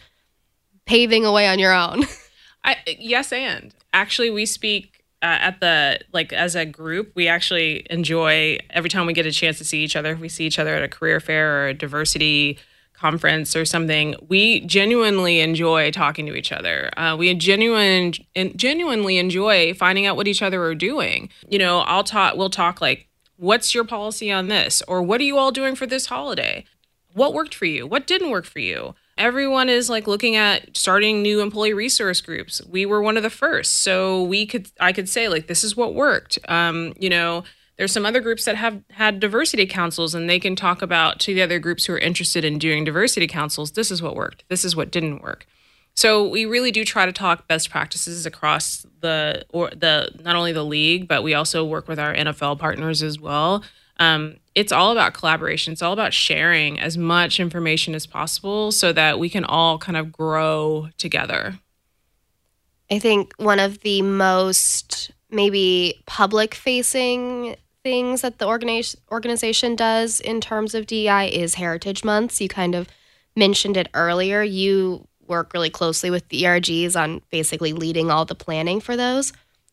paving 0.87 1.25
away 1.25 1.47
on 1.47 1.59
your 1.59 1.73
own? 1.73 2.05
I, 2.65 2.77
yes, 2.87 3.33
and 3.33 3.75
actually, 3.93 4.31
we 4.31 4.47
speak 4.47 4.98
uh, 5.23 5.39
at 5.41 5.61
the 5.61 6.01
like 6.13 6.33
as 6.33 6.55
a 6.55 6.65
group. 6.65 7.13
We 7.15 7.29
actually 7.29 7.87
enjoy 7.91 8.59
every 8.71 8.91
time 8.91 9.07
we 9.07 9.13
get 9.13 9.27
a 9.27 9.33
chance 9.33 9.59
to 9.59 9.65
see 9.65 9.83
each 9.83 9.97
other. 9.97 10.13
If 10.13 10.21
we 10.21 10.29
see 10.29 10.47
each 10.47 10.59
other 10.59 10.75
at 10.75 10.83
a 10.83 10.89
career 10.89 11.21
fair 11.21 11.65
or 11.65 11.69
a 11.69 11.75
diversity 11.75 12.59
conference 12.93 13.55
or 13.55 13.65
something, 13.65 14.15
we 14.29 14.61
genuinely 14.61 15.41
enjoy 15.41 15.91
talking 15.91 16.27
to 16.27 16.35
each 16.35 16.51
other. 16.51 16.91
Uh, 16.97 17.17
we 17.17 17.33
genuine, 17.35 18.13
genuinely 18.57 19.19
enjoy 19.19 19.73
finding 19.75 20.05
out 20.05 20.17
what 20.17 20.27
each 20.27 20.43
other 20.43 20.63
are 20.65 20.75
doing. 20.75 21.29
You 21.49 21.59
know, 21.59 21.81
I'll 21.81 22.05
talk. 22.05 22.37
We'll 22.37 22.51
talk 22.51 22.81
like, 22.81 23.09
"What's 23.37 23.75
your 23.75 23.85
policy 23.85 24.31
on 24.31 24.49
this?" 24.49 24.83
or 24.89 25.03
"What 25.03 25.21
are 25.21 25.25
you 25.25 25.39
all 25.39 25.53
doing 25.53 25.75
for 25.75 25.87
this 25.87 26.07
holiday?" 26.07 26.65
What 27.15 27.35
worked 27.35 27.55
for 27.55 27.65
you? 27.65 27.87
What 27.87 28.07
didn't 28.07 28.31
work 28.31 28.45
for 28.45 28.61
you? 28.61 28.95
Everyone 29.19 29.69
is 29.69 29.91
like 29.91 30.07
looking 30.07 30.37
at 30.37 30.77
starting 30.77 31.21
new 31.21 31.41
employee 31.41 31.75
resource 31.75 32.21
groups. 32.21 32.63
We 32.65 32.87
were 32.87 33.03
one 33.03 33.17
of 33.17 33.23
the 33.23 33.31
first, 33.31 33.83
so 33.83 34.23
we 34.23 34.47
could. 34.47 34.71
I 34.81 34.93
could 34.93 35.09
say 35.09 35.29
like, 35.29 35.49
"This 35.49 35.65
is 35.65 35.77
what 35.77 35.95
worked." 35.95 36.39
Um, 36.49 36.95
you 36.99 37.11
know 37.11 37.45
there's 37.79 37.93
some 37.93 38.05
other 38.05 38.21
groups 38.21 38.45
that 38.45 38.57
have 38.57 38.83
had 38.91 39.21
diversity 39.21 39.65
councils 39.65 40.15
and 40.15 40.29
they 40.29 40.41
can 40.41 40.57
talk 40.57 40.83
about 40.83 41.21
to 41.21 41.33
the 41.33 41.43
other 41.43 41.59
groups 41.59 41.87
who 41.87 41.95
are 41.95 41.99
interested 41.99 42.45
in 42.45 42.59
doing 42.59 42.85
diversity 42.85 43.27
councils 43.27 43.73
this 43.73 43.91
is 43.91 44.03
what 44.03 44.15
worked 44.15 44.45
this 44.49 44.65
is 44.65 44.77
what 44.77 44.91
didn't 44.91 45.23
work 45.23 45.47
so 45.95 46.29
we 46.29 46.45
really 46.45 46.71
do 46.71 46.85
try 46.85 47.07
to 47.07 47.13
talk 47.13 47.49
best 47.49 47.71
practices 47.71 48.27
across 48.27 48.85
the 49.01 49.45
or 49.51 49.71
the 49.71 50.11
not 50.21 50.37
only 50.37 50.53
the 50.53 50.65
league 50.65 51.09
but 51.09 51.23
we 51.23 51.35
also 51.35 51.65
work 51.65 51.89
with 51.89 51.99
our 51.99 52.15
nfl 52.15 52.59
partners 52.59 53.03
as 53.03 53.19
well 53.19 53.65
um, 53.99 54.37
it's 54.55 54.73
all 54.73 54.93
about 54.93 55.15
collaboration 55.15 55.73
it's 55.73 55.83
all 55.83 55.93
about 55.93 56.13
sharing 56.13 56.79
as 56.79 56.97
much 56.97 57.41
information 57.41 57.95
as 57.95 58.07
possible 58.07 58.73
so 58.73 58.93
that 58.93 59.19
we 59.19 59.29
can 59.29 59.45
all 59.45 59.79
kind 59.79 59.97
of 59.97 60.13
grow 60.13 60.89
together 60.99 61.59
i 62.91 62.99
think 62.99 63.33
one 63.37 63.59
of 63.59 63.81
the 63.81 64.03
most 64.03 65.11
maybe 65.31 66.01
public 66.07 66.55
facing 66.55 67.57
things 67.83 68.23
that 68.23 68.39
the 68.39 68.47
organi- 68.47 68.97
organization 69.11 69.77
does 69.77 70.21
in 70.21 70.41
terms 70.41 70.75
of 70.75 70.87
DEI 70.87 71.29
is 71.29 71.55
Heritage 71.55 72.05
Months. 72.05 72.41
You 72.41 72.49
kind 72.49 72.75
of 72.75 72.89
mentioned 73.37 73.77
it 73.77 73.89
earlier. 73.95 74.43
You 74.43 75.07
work 75.27 75.53
really 75.53 75.71
closely 75.71 76.11
with 76.11 76.29
the 76.29 76.43
ERGs 76.43 77.01
on 77.01 77.23
basically 77.31 77.73
leading 77.73 78.11
all 78.11 78.25
the 78.25 78.35
planning 78.35 78.81
for 78.81 78.97
those. 78.97 79.33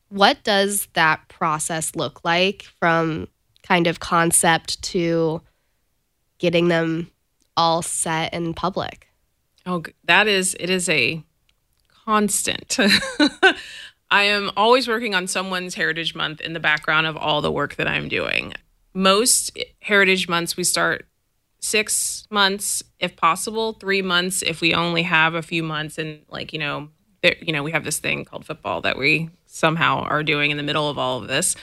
What 0.09 0.43
does 0.43 0.87
that 0.93 1.27
process 1.27 1.95
look 1.95 2.23
like 2.23 2.63
from 2.79 3.27
kind 3.65 3.87
of 3.87 3.99
concept 3.99 4.81
to 4.83 5.41
getting 6.37 6.67
them 6.67 7.11
all 7.57 7.81
set 7.81 8.33
in 8.33 8.53
public? 8.53 9.07
Oh, 9.65 9.83
that 10.03 10.27
is, 10.27 10.55
it 10.59 10.69
is 10.69 10.87
a 10.89 11.23
constant. 12.05 12.77
I 14.11 14.23
am 14.23 14.51
always 14.55 14.87
working 14.87 15.15
on 15.15 15.27
someone's 15.27 15.75
Heritage 15.75 16.13
Month 16.13 16.41
in 16.41 16.53
the 16.53 16.59
background 16.59 17.07
of 17.07 17.17
all 17.17 17.41
the 17.41 17.51
work 17.51 17.75
that 17.75 17.87
I'm 17.87 18.07
doing. 18.07 18.53
Most 18.93 19.57
Heritage 19.81 20.29
Months, 20.29 20.55
we 20.55 20.63
start 20.63 21.07
six 21.59 22.27
months 22.29 22.83
if 22.99 23.15
possible, 23.15 23.73
three 23.73 24.03
months 24.03 24.43
if 24.43 24.61
we 24.61 24.75
only 24.75 25.01
have 25.01 25.33
a 25.33 25.41
few 25.41 25.63
months. 25.63 25.97
And, 25.97 26.21
like, 26.29 26.53
you 26.53 26.59
know, 26.59 26.89
there, 27.23 27.35
you 27.41 27.51
know, 27.51 27.63
we 27.63 27.71
have 27.71 27.83
this 27.83 27.97
thing 27.97 28.23
called 28.23 28.45
football 28.45 28.81
that 28.81 28.97
we 28.97 29.31
somehow 29.47 30.01
are 30.01 30.21
doing 30.21 30.51
in 30.51 30.57
the 30.57 30.63
middle 30.63 30.89
of 30.89 30.99
all 30.99 31.21
of 31.21 31.27
this. 31.27 31.55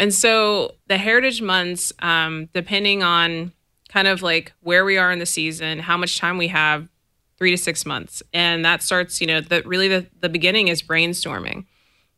And 0.00 0.12
so 0.12 0.74
the 0.88 0.98
Heritage 0.98 1.42
Months, 1.42 1.92
um, 2.00 2.48
depending 2.54 3.02
on 3.02 3.52
kind 3.88 4.08
of 4.08 4.22
like 4.22 4.52
where 4.60 4.84
we 4.84 4.96
are 4.98 5.12
in 5.12 5.18
the 5.18 5.26
season, 5.26 5.78
how 5.78 5.96
much 5.96 6.18
time 6.18 6.38
we 6.38 6.48
have, 6.48 6.88
three 7.36 7.50
to 7.50 7.56
six 7.56 7.86
months. 7.86 8.22
And 8.32 8.64
that 8.64 8.82
starts, 8.82 9.20
you 9.20 9.26
know, 9.26 9.40
that 9.40 9.66
really 9.66 9.88
the, 9.88 10.06
the 10.20 10.28
beginning 10.28 10.68
is 10.68 10.82
brainstorming 10.82 11.66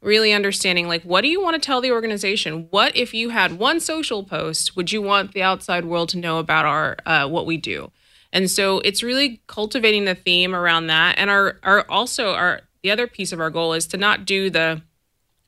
really 0.03 0.33
understanding 0.33 0.89
like 0.89 1.03
what 1.05 1.23
do 1.23 1.29
you 1.29 1.41
want 1.41 1.55
to 1.55 1.65
tell 1.65 1.81
the 1.81 1.93
organization? 1.93 2.67
What 2.71 2.95
if 2.97 3.15
you 3.15 3.31
had 3.31 3.53
one 3.59 3.81
social 3.81 4.25
post 4.25 4.77
would 4.77 4.93
you 4.93 5.01
want 5.01 5.33
the 5.33 5.43
outside 5.43 5.85
world 5.85 6.09
to 6.11 6.19
know 6.19 6.39
about 6.39 6.67
our 6.67 6.97
uh, 7.07 7.29
what 7.29 7.47
we 7.47 7.57
do? 7.57 7.91
And 8.33 8.51
so 8.51 8.81
it's 8.81 9.03
really 9.03 9.41
cultivating 9.47 10.05
the 10.05 10.15
theme 10.15 10.55
around 10.55 10.89
that. 10.89 11.19
And 11.19 11.31
our 11.31 11.59
our 11.63 11.89
also 11.89 12.35
our 12.35 12.63
the 12.83 12.91
other 12.91 13.07
piece 13.07 13.33
of 13.33 13.41
our 13.41 13.51
goal 13.51 13.73
is 13.73 13.87
to 13.89 13.97
not 13.97 14.25
do 14.25 14.51
the 14.51 14.83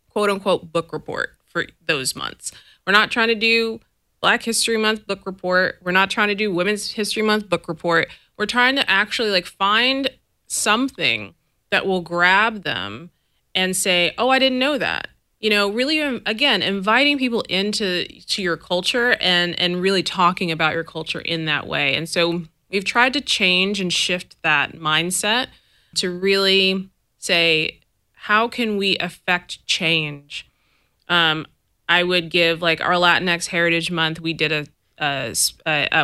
quote 0.08 0.30
unquote 0.30 0.72
book 0.72 0.92
report 0.92 1.36
for 1.54 1.64
those 1.86 2.14
months 2.14 2.52
we're 2.86 2.92
not 2.92 3.10
trying 3.10 3.28
to 3.28 3.34
do 3.34 3.80
black 4.20 4.42
history 4.42 4.76
month 4.76 5.06
book 5.06 5.20
report 5.24 5.78
we're 5.82 5.92
not 5.92 6.10
trying 6.10 6.28
to 6.28 6.34
do 6.34 6.52
women's 6.52 6.90
history 6.90 7.22
month 7.22 7.48
book 7.48 7.68
report 7.68 8.08
we're 8.36 8.46
trying 8.46 8.76
to 8.76 8.90
actually 8.90 9.30
like 9.30 9.46
find 9.46 10.10
something 10.46 11.34
that 11.70 11.86
will 11.86 12.00
grab 12.00 12.62
them 12.62 13.10
and 13.54 13.76
say, 13.76 14.14
"Oh, 14.18 14.28
I 14.28 14.38
didn't 14.38 14.58
know 14.58 14.78
that." 14.78 15.08
You 15.40 15.50
know, 15.50 15.70
really 15.70 16.00
um, 16.00 16.22
again, 16.26 16.62
inviting 16.62 17.18
people 17.18 17.42
into 17.42 18.06
to 18.06 18.42
your 18.42 18.56
culture 18.56 19.16
and 19.20 19.58
and 19.58 19.80
really 19.80 20.02
talking 20.02 20.50
about 20.50 20.74
your 20.74 20.84
culture 20.84 21.20
in 21.20 21.44
that 21.46 21.66
way. 21.66 21.94
And 21.94 22.08
so 22.08 22.42
we've 22.70 22.84
tried 22.84 23.12
to 23.14 23.20
change 23.20 23.80
and 23.80 23.92
shift 23.92 24.36
that 24.42 24.72
mindset 24.72 25.48
to 25.96 26.10
really 26.10 26.90
say, 27.18 27.80
how 28.12 28.48
can 28.48 28.76
we 28.76 28.96
affect 28.98 29.64
change? 29.66 30.50
Um, 31.14 31.46
I 31.88 32.02
would 32.02 32.30
give 32.30 32.62
like 32.62 32.80
our 32.80 32.94
Latinx 32.94 33.46
Heritage 33.48 33.90
Month. 33.90 34.20
We 34.20 34.32
did 34.32 34.52
a 34.52 34.66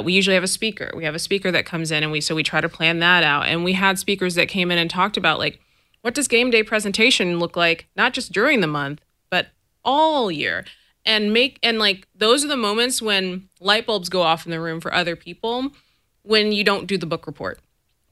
we 0.04 0.12
usually 0.12 0.34
have 0.34 0.44
a 0.44 0.48
speaker. 0.48 0.90
We 0.94 1.04
have 1.04 1.14
a 1.14 1.18
speaker 1.18 1.50
that 1.50 1.64
comes 1.64 1.90
in, 1.90 2.02
and 2.02 2.12
we 2.12 2.20
so 2.20 2.34
we 2.34 2.42
try 2.42 2.60
to 2.60 2.68
plan 2.68 2.98
that 3.00 3.22
out. 3.22 3.46
And 3.46 3.64
we 3.64 3.72
had 3.72 3.98
speakers 3.98 4.34
that 4.34 4.48
came 4.48 4.70
in 4.70 4.78
and 4.78 4.90
talked 4.90 5.16
about 5.16 5.38
like 5.38 5.60
what 6.02 6.14
does 6.14 6.28
game 6.28 6.50
day 6.50 6.62
presentation 6.62 7.38
look 7.38 7.56
like 7.56 7.88
not 7.96 8.12
just 8.12 8.32
during 8.32 8.60
the 8.60 8.66
month 8.66 9.00
but 9.30 9.48
all 9.84 10.30
year 10.30 10.64
and 11.04 11.32
make 11.32 11.58
and 11.62 11.78
like 11.78 12.06
those 12.14 12.44
are 12.44 12.48
the 12.48 12.56
moments 12.56 13.00
when 13.02 13.48
light 13.60 13.86
bulbs 13.86 14.08
go 14.08 14.22
off 14.22 14.46
in 14.46 14.50
the 14.50 14.60
room 14.60 14.80
for 14.80 14.92
other 14.92 15.16
people 15.16 15.70
when 16.22 16.52
you 16.52 16.64
don't 16.64 16.86
do 16.86 16.98
the 16.98 17.06
book 17.06 17.26
report 17.26 17.60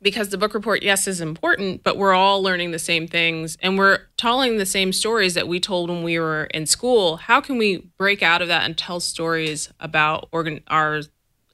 because 0.01 0.29
the 0.29 0.39
book 0.39 0.55
report 0.55 0.83
yes 0.83 1.07
is 1.07 1.21
important 1.21 1.83
but 1.83 1.97
we're 1.97 2.15
all 2.15 2.43
learning 2.43 2.71
the 2.71 2.79
same 2.79 3.07
things 3.07 3.57
and 3.61 3.79
we're 3.79 4.01
telling 4.17 4.59
the 4.59 4.67
same 4.67 4.93
stories 4.93 5.35
that 5.35 5.49
we 5.49 5.59
told 5.61 5.91
when 5.91 6.03
we 6.03 6.19
were 6.19 6.45
in 6.55 6.67
school 6.67 7.17
how 7.17 7.41
can 7.41 7.59
we 7.59 7.79
break 7.99 8.23
out 8.23 8.43
of 8.43 8.49
that 8.49 8.65
and 8.65 8.77
tell 8.77 9.01
stories 9.01 9.73
about 9.81 10.29
organ 10.33 10.61
our 10.69 11.03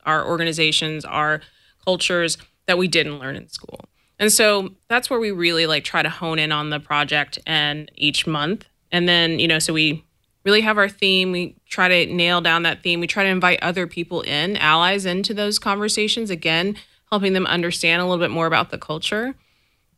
our 0.05 0.27
organizations 0.27 1.05
our 1.05 1.41
cultures 1.85 2.39
that 2.67 2.79
we 2.79 2.89
didn't 2.89 3.19
learn 3.19 3.37
in 3.37 3.49
school 3.49 3.81
and 4.19 4.33
so 4.33 4.71
that's 4.89 5.11
where 5.11 5.21
we 5.21 5.31
really 5.31 5.67
like 5.67 5.85
try 5.85 6.03
to 6.03 6.09
hone 6.09 6.39
in 6.39 6.53
on 6.53 6.71
the 6.71 6.81
project 6.81 7.39
and 7.47 7.91
each 7.95 8.27
month. 8.27 8.67
And 8.93 9.09
then, 9.09 9.39
you 9.39 9.49
know, 9.49 9.59
so 9.59 9.73
we 9.73 10.05
really 10.45 10.61
have 10.61 10.79
our 10.79 10.89
theme. 10.89 11.33
We 11.33 11.57
try 11.69 11.89
to 11.89 12.13
nail 12.13 12.41
down 12.41 12.63
that 12.63 12.83
theme. 12.83 13.01
We 13.01 13.07
try 13.07 13.25
to 13.25 13.29
invite 13.29 13.59
other 13.63 13.87
people 13.87 14.21
in, 14.21 14.57
allies 14.57 15.05
into 15.05 15.35
those 15.35 15.59
conversations, 15.59 16.31
again, 16.31 16.77
helping 17.15 17.33
them 17.33 17.47
understand 17.47 18.03
a 18.03 18.05
little 18.05 18.23
bit 18.25 18.31
more 18.31 18.47
about 18.47 18.71
the 18.71 18.79
culture. 18.79 19.35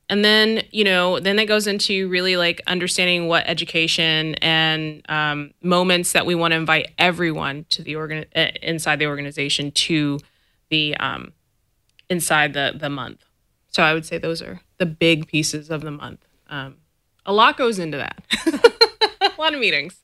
and 0.09 0.25
then 0.25 0.63
you 0.71 0.85
know 0.85 1.19
then 1.27 1.37
it 1.39 1.47
goes 1.47 1.67
into 1.67 2.09
really 2.17 2.37
like 2.37 2.61
understanding 2.75 3.27
what 3.27 3.43
education 3.55 4.35
and 4.37 5.03
um, 5.09 5.39
moments 5.63 6.13
that 6.13 6.25
we 6.27 6.35
want 6.35 6.53
to 6.53 6.57
invite 6.65 6.87
everyone 6.99 7.65
to 7.75 7.83
the 7.83 7.97
organ 7.97 8.25
uh, 8.37 8.47
inside 8.63 8.99
the 9.01 9.07
organization 9.07 9.71
to 9.73 10.19
the 10.71 10.97
um, 11.07 11.33
inside 12.15 12.53
the 12.59 12.67
the 12.85 12.91
month 12.91 13.21
so 13.75 13.83
i 13.83 13.93
would 13.95 14.07
say 14.07 14.17
those 14.19 14.41
are 14.43 14.61
the 14.79 14.87
big 14.87 15.27
pieces 15.27 15.71
of 15.71 15.81
the 15.81 15.91
month 15.91 16.21
um, 16.57 16.77
a 17.25 17.33
lot 17.33 17.57
goes 17.57 17.79
into 17.79 17.97
that 18.05 18.19
a 19.37 19.41
lot 19.41 19.55
of 19.55 19.61
meetings 19.61 19.95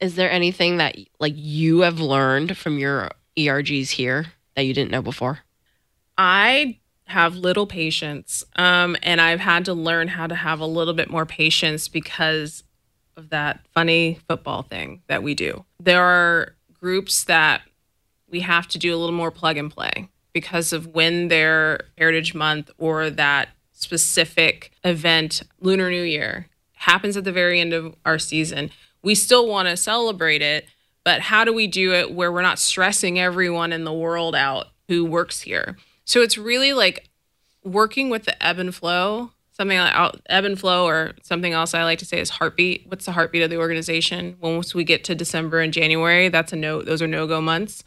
Is 0.00 0.14
there 0.14 0.30
anything 0.30 0.76
that 0.78 0.96
like 1.18 1.34
you 1.36 1.80
have 1.80 1.98
learned 2.00 2.56
from 2.56 2.78
your 2.78 3.10
ERGs 3.36 3.90
here 3.90 4.26
that 4.54 4.62
you 4.66 4.72
didn't 4.74 4.92
know 4.92 5.02
before? 5.02 5.40
I 6.18 6.80
have 7.04 7.36
little 7.36 7.66
patience, 7.66 8.44
um, 8.56 8.96
and 9.02 9.20
I've 9.20 9.40
had 9.40 9.64
to 9.66 9.72
learn 9.72 10.08
how 10.08 10.26
to 10.26 10.34
have 10.34 10.60
a 10.60 10.66
little 10.66 10.92
bit 10.92 11.08
more 11.08 11.24
patience 11.24 11.88
because 11.88 12.64
of 13.16 13.30
that 13.30 13.60
funny 13.72 14.18
football 14.28 14.62
thing 14.62 15.02
that 15.06 15.22
we 15.22 15.34
do. 15.34 15.64
There 15.80 16.02
are 16.02 16.54
groups 16.80 17.24
that 17.24 17.62
we 18.28 18.40
have 18.40 18.68
to 18.68 18.78
do 18.78 18.94
a 18.94 18.98
little 18.98 19.14
more 19.14 19.30
plug 19.30 19.56
and 19.56 19.70
play 19.70 20.08
because 20.32 20.72
of 20.72 20.88
when 20.88 21.28
their 21.28 21.80
Heritage 21.96 22.34
Month 22.34 22.70
or 22.78 23.08
that 23.10 23.48
specific 23.72 24.72
event, 24.84 25.42
Lunar 25.60 25.90
New 25.90 26.02
Year, 26.02 26.48
happens 26.72 27.16
at 27.16 27.24
the 27.24 27.32
very 27.32 27.60
end 27.60 27.72
of 27.72 27.94
our 28.04 28.18
season. 28.18 28.70
We 29.02 29.14
still 29.14 29.48
want 29.48 29.68
to 29.68 29.76
celebrate 29.76 30.42
it, 30.42 30.66
but 31.04 31.22
how 31.22 31.44
do 31.44 31.52
we 31.52 31.66
do 31.66 31.92
it 31.94 32.12
where 32.12 32.30
we're 32.30 32.42
not 32.42 32.58
stressing 32.58 33.18
everyone 33.18 33.72
in 33.72 33.84
the 33.84 33.92
world 33.92 34.34
out 34.34 34.66
who 34.88 35.04
works 35.04 35.40
here? 35.40 35.76
So 36.08 36.22
it's 36.22 36.38
really 36.38 36.72
like 36.72 37.10
working 37.62 38.08
with 38.08 38.24
the 38.24 38.42
ebb 38.42 38.58
and 38.58 38.74
flow, 38.74 39.32
something 39.52 39.76
like 39.76 40.14
ebb 40.24 40.46
and 40.46 40.58
flow, 40.58 40.86
or 40.86 41.12
something 41.22 41.52
else 41.52 41.74
I 41.74 41.84
like 41.84 41.98
to 41.98 42.06
say 42.06 42.18
is 42.18 42.30
heartbeat. 42.30 42.86
What's 42.88 43.04
the 43.04 43.12
heartbeat 43.12 43.42
of 43.42 43.50
the 43.50 43.58
organization? 43.58 44.38
Once 44.40 44.74
we 44.74 44.84
get 44.84 45.04
to 45.04 45.14
December 45.14 45.60
and 45.60 45.70
January, 45.70 46.30
that's 46.30 46.50
a 46.54 46.56
no. 46.56 46.80
Those 46.80 47.02
are 47.02 47.06
no 47.06 47.26
go 47.26 47.42
months. 47.42 47.84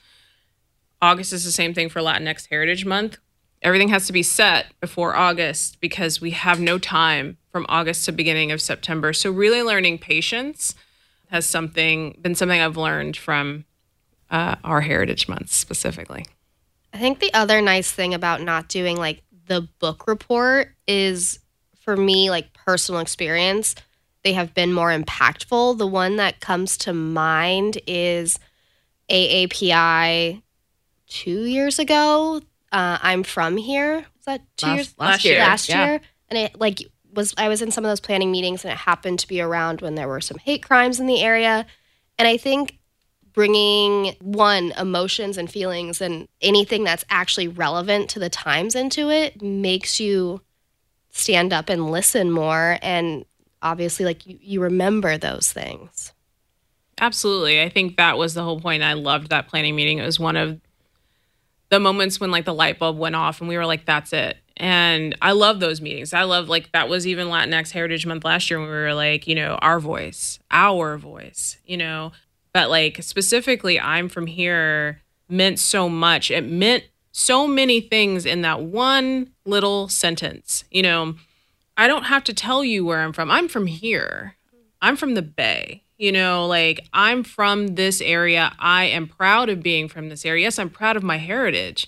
August 1.01 1.33
is 1.33 1.45
the 1.45 1.51
same 1.51 1.73
thing 1.73 1.89
for 1.89 1.99
Latinx 1.99 2.47
Heritage 2.47 2.85
Month. 2.85 3.17
Everything 3.63 3.89
has 3.89 4.05
to 4.05 4.13
be 4.13 4.21
set 4.21 4.67
before 4.79 5.15
August 5.15 5.81
because 5.81 6.21
we 6.21 6.29
have 6.29 6.59
no 6.59 6.77
time 6.77 7.39
from 7.51 7.65
August 7.69 8.05
to 8.05 8.11
beginning 8.11 8.51
of 8.51 8.61
September. 8.61 9.13
So 9.13 9.31
really 9.31 9.63
learning 9.63 9.97
patience 9.97 10.75
has 11.31 11.47
something 11.47 12.19
been 12.21 12.35
something 12.35 12.61
I've 12.61 12.77
learned 12.77 13.17
from 13.17 13.65
uh, 14.29 14.57
our 14.63 14.81
Heritage 14.81 15.27
Months 15.27 15.55
specifically. 15.55 16.27
I 16.93 16.97
think 16.97 17.19
the 17.19 17.33
other 17.33 17.61
nice 17.61 17.91
thing 17.91 18.13
about 18.13 18.41
not 18.41 18.67
doing 18.67 18.97
like 18.97 19.23
the 19.47 19.67
book 19.79 20.07
report 20.07 20.75
is 20.87 21.39
for 21.81 21.95
me, 21.97 22.29
like 22.29 22.53
personal 22.53 23.01
experience, 23.01 23.75
they 24.23 24.33
have 24.33 24.53
been 24.53 24.71
more 24.73 24.89
impactful. 24.89 25.77
The 25.77 25.87
one 25.87 26.17
that 26.17 26.39
comes 26.39 26.77
to 26.79 26.93
mind 26.93 27.79
is 27.87 28.37
AAPI 29.09 30.41
two 31.07 31.43
years 31.45 31.79
ago. 31.79 32.41
Uh, 32.71 32.97
I'm 33.01 33.23
from 33.23 33.57
here. 33.57 33.97
Was 34.17 34.25
that 34.25 34.41
two 34.57 34.67
Last- 34.67 34.75
years? 34.77 34.95
last 34.97 35.25
year, 35.25 35.39
Last 35.39 35.69
yeah. 35.69 35.85
year. 35.87 36.01
And 36.29 36.37
it 36.39 36.59
like 36.59 36.79
was 37.13 37.33
I 37.37 37.49
was 37.49 37.61
in 37.61 37.71
some 37.71 37.83
of 37.83 37.89
those 37.89 37.99
planning 37.99 38.31
meetings 38.31 38.63
and 38.63 38.71
it 38.71 38.77
happened 38.77 39.19
to 39.19 39.27
be 39.27 39.41
around 39.41 39.81
when 39.81 39.95
there 39.95 40.07
were 40.07 40.21
some 40.21 40.37
hate 40.37 40.63
crimes 40.63 40.99
in 40.99 41.07
the 41.07 41.21
area. 41.21 41.65
And 42.17 42.27
I 42.27 42.37
think 42.37 42.77
bringing 43.33 44.15
one 44.21 44.73
emotions 44.77 45.37
and 45.37 45.49
feelings 45.49 46.01
and 46.01 46.27
anything 46.41 46.83
that's 46.83 47.05
actually 47.09 47.47
relevant 47.47 48.09
to 48.09 48.19
the 48.19 48.29
times 48.29 48.75
into 48.75 49.09
it 49.09 49.41
makes 49.41 49.99
you 49.99 50.41
stand 51.11 51.53
up 51.53 51.69
and 51.69 51.91
listen 51.91 52.31
more 52.31 52.77
and 52.81 53.25
obviously 53.61 54.05
like 54.05 54.25
you, 54.25 54.37
you 54.41 54.61
remember 54.61 55.17
those 55.17 55.51
things 55.51 56.13
Absolutely. 57.01 57.59
I 57.59 57.67
think 57.67 57.97
that 57.97 58.19
was 58.19 58.35
the 58.35 58.43
whole 58.43 58.61
point. 58.61 58.83
I 58.83 58.93
loved 58.93 59.31
that 59.31 59.47
planning 59.47 59.75
meeting. 59.75 59.97
It 59.97 60.05
was 60.05 60.19
one 60.19 60.37
of 60.37 60.61
the 61.69 61.79
moments 61.79 62.19
when 62.19 62.29
like 62.29 62.45
the 62.45 62.53
light 62.53 62.77
bulb 62.77 62.97
went 62.97 63.15
off 63.15 63.41
and 63.41 63.49
we 63.49 63.57
were 63.57 63.65
like, 63.65 63.85
that's 63.85 64.13
it. 64.13 64.37
And 64.55 65.17
I 65.19 65.31
love 65.31 65.59
those 65.59 65.81
meetings. 65.81 66.13
I 66.13 66.23
love 66.23 66.47
like 66.47 66.71
that 66.73 66.89
was 66.89 67.07
even 67.07 67.27
Latinx 67.27 67.71
Heritage 67.71 68.05
Month 68.05 68.23
last 68.23 68.51
year 68.51 68.59
when 68.59 68.69
we 68.69 68.75
were 68.75 68.93
like, 68.93 69.25
you 69.25 69.33
know, 69.33 69.57
our 69.63 69.79
voice, 69.79 70.37
our 70.51 70.97
voice, 70.97 71.57
you 71.65 71.75
know. 71.75 72.11
But 72.53 72.69
like 72.69 73.01
specifically, 73.01 73.79
I'm 73.79 74.09
from 74.09 74.27
here 74.27 75.01
meant 75.29 75.59
so 75.59 75.87
much. 75.87 76.29
It 76.29 76.43
meant 76.43 76.83
so 77.11 77.47
many 77.47 77.81
things 77.81 78.25
in 78.25 78.41
that 78.41 78.61
one 78.61 79.31
little 79.45 79.87
sentence. 79.87 80.63
You 80.71 80.83
know, 80.83 81.15
I 81.77 81.87
don't 81.87 82.03
have 82.03 82.23
to 82.25 82.33
tell 82.33 82.63
you 82.63 82.85
where 82.85 82.99
I'm 82.99 83.13
from. 83.13 83.31
I'm 83.31 83.47
from 83.47 83.67
here. 83.67 84.35
I'm 84.81 84.95
from 84.95 85.13
the 85.13 85.21
Bay. 85.21 85.83
You 85.97 86.11
know, 86.11 86.47
like 86.47 86.87
I'm 86.93 87.23
from 87.23 87.75
this 87.75 88.01
area. 88.01 88.53
I 88.57 88.85
am 88.85 89.07
proud 89.07 89.49
of 89.49 89.61
being 89.61 89.87
from 89.87 90.09
this 90.09 90.25
area. 90.25 90.43
Yes, 90.43 90.57
I'm 90.57 90.71
proud 90.71 90.97
of 90.97 91.03
my 91.03 91.17
heritage, 91.17 91.87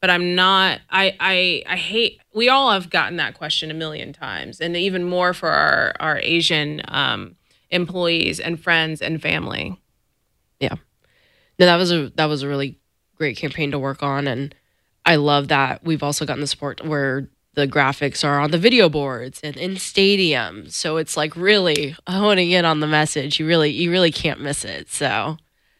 but 0.00 0.08
I'm 0.08 0.34
not. 0.34 0.80
I 0.88 1.14
I 1.20 1.62
I 1.68 1.76
hate. 1.76 2.20
We 2.34 2.48
all 2.48 2.72
have 2.72 2.88
gotten 2.88 3.18
that 3.18 3.34
question 3.34 3.70
a 3.70 3.74
million 3.74 4.14
times, 4.14 4.60
and 4.60 4.74
even 4.76 5.04
more 5.04 5.34
for 5.34 5.50
our 5.50 5.94
our 6.00 6.18
Asian 6.20 6.80
um, 6.88 7.36
employees 7.68 8.40
and 8.40 8.58
friends 8.58 9.02
and 9.02 9.20
family. 9.20 9.78
That 11.66 11.76
was 11.76 11.92
a 11.92 12.10
that 12.16 12.26
was 12.26 12.42
a 12.42 12.48
really 12.48 12.78
great 13.16 13.36
campaign 13.36 13.70
to 13.70 13.78
work 13.78 14.02
on 14.02 14.26
and 14.26 14.54
I 15.04 15.16
love 15.16 15.48
that 15.48 15.84
we've 15.84 16.02
also 16.02 16.24
gotten 16.24 16.40
the 16.40 16.46
support 16.46 16.84
where 16.84 17.28
the 17.54 17.66
graphics 17.66 18.24
are 18.24 18.40
on 18.40 18.50
the 18.50 18.58
video 18.58 18.88
boards 18.88 19.40
and 19.42 19.56
in 19.56 19.72
stadiums. 19.72 20.72
So 20.72 20.96
it's 20.98 21.16
like 21.16 21.34
really 21.36 21.96
honing 22.06 22.50
in 22.52 22.64
on 22.64 22.80
the 22.80 22.86
message. 22.86 23.40
You 23.40 23.46
really 23.46 23.70
you 23.70 23.90
really 23.90 24.12
can't 24.12 24.40
miss 24.40 24.64
it. 24.64 24.88
So 24.90 25.36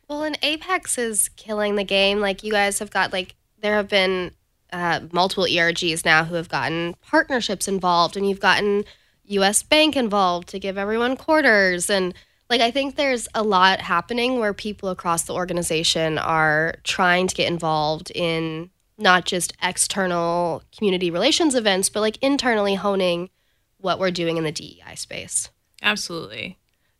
well 0.08 0.22
and 0.22 0.38
apex 0.42 0.98
is 0.98 1.28
killing 1.30 1.76
the 1.76 1.84
game 1.84 2.20
like 2.20 2.42
you 2.42 2.52
guys 2.52 2.78
have 2.78 2.90
got 2.90 3.12
like 3.12 3.34
there 3.60 3.74
have 3.74 3.88
been 3.88 4.32
uh, 4.72 5.00
multiple 5.12 5.44
ergs 5.44 6.04
now 6.04 6.24
who 6.24 6.34
have 6.34 6.48
gotten 6.48 6.94
partnerships 7.02 7.68
involved 7.68 8.16
and 8.16 8.28
you've 8.28 8.40
gotten 8.40 8.84
U.S. 9.24 9.62
Bank 9.62 9.96
involved 9.96 10.48
to 10.48 10.58
give 10.58 10.76
everyone 10.76 11.16
quarters 11.16 11.88
and 11.88 12.14
like 12.50 12.60
i 12.60 12.70
think 12.70 12.96
there's 12.96 13.28
a 13.34 13.42
lot 13.42 13.80
happening 13.80 14.38
where 14.38 14.52
people 14.52 14.90
across 14.90 15.22
the 15.22 15.34
organization 15.34 16.18
are 16.18 16.74
trying 16.84 17.26
to 17.26 17.34
get 17.34 17.48
involved 17.48 18.12
in 18.14 18.68
not 18.98 19.24
just 19.24 19.54
external 19.62 20.62
community 20.76 21.10
relations 21.10 21.54
events 21.54 21.88
but 21.88 22.00
like 22.00 22.18
internally 22.20 22.74
honing 22.74 23.30
what 23.78 23.98
we're 23.98 24.10
doing 24.10 24.36
in 24.36 24.44
the 24.44 24.52
dei 24.52 24.94
space 24.94 25.48
Absolutely. 25.82 26.58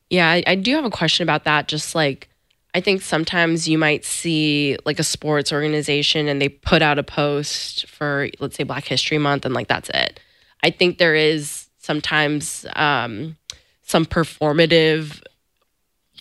Yeah, 0.09 0.29
I, 0.29 0.43
I 0.47 0.55
do 0.55 0.75
have 0.75 0.85
a 0.85 0.91
question 0.91 1.23
about 1.23 1.45
that. 1.45 1.69
Just 1.69 1.95
like, 1.95 2.29
I 2.75 2.81
think 2.81 3.03
sometimes 3.03 3.69
you 3.69 3.79
might 3.79 4.05
see 4.05 4.77
like 4.85 4.99
a 4.99 5.05
sports 5.05 5.53
organization 5.53 6.29
and 6.29 6.41
they 6.41 6.49
put 6.49 6.83
out 6.83 6.99
a 6.99 7.03
post 7.03 7.87
for, 7.89 8.29
let's 8.39 8.57
say, 8.57 8.65
Black 8.65 8.85
History 8.85 9.19
Month, 9.19 9.45
and 9.45 9.55
like 9.55 9.69
that's 9.69 9.91
it. 9.91 10.21
I 10.63 10.71
think 10.71 10.99
there 10.99 11.15
is 11.15 11.69
sometimes 11.79 12.67
um, 12.77 13.37
some 13.83 14.05
performative 14.05 15.23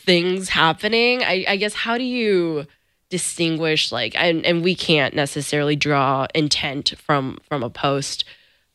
things 0.09 0.49
happening. 0.49 1.23
I, 1.23 1.45
I 1.47 1.55
guess, 1.57 1.73
how 1.73 1.97
do 1.97 2.03
you 2.03 2.65
distinguish 3.09 3.91
like, 3.91 4.13
and, 4.15 4.45
and 4.45 4.63
we 4.63 4.75
can't 4.75 5.13
necessarily 5.13 5.75
draw 5.75 6.27
intent 6.35 6.93
from 6.97 7.37
from 7.47 7.63
a 7.63 7.69
post 7.69 8.23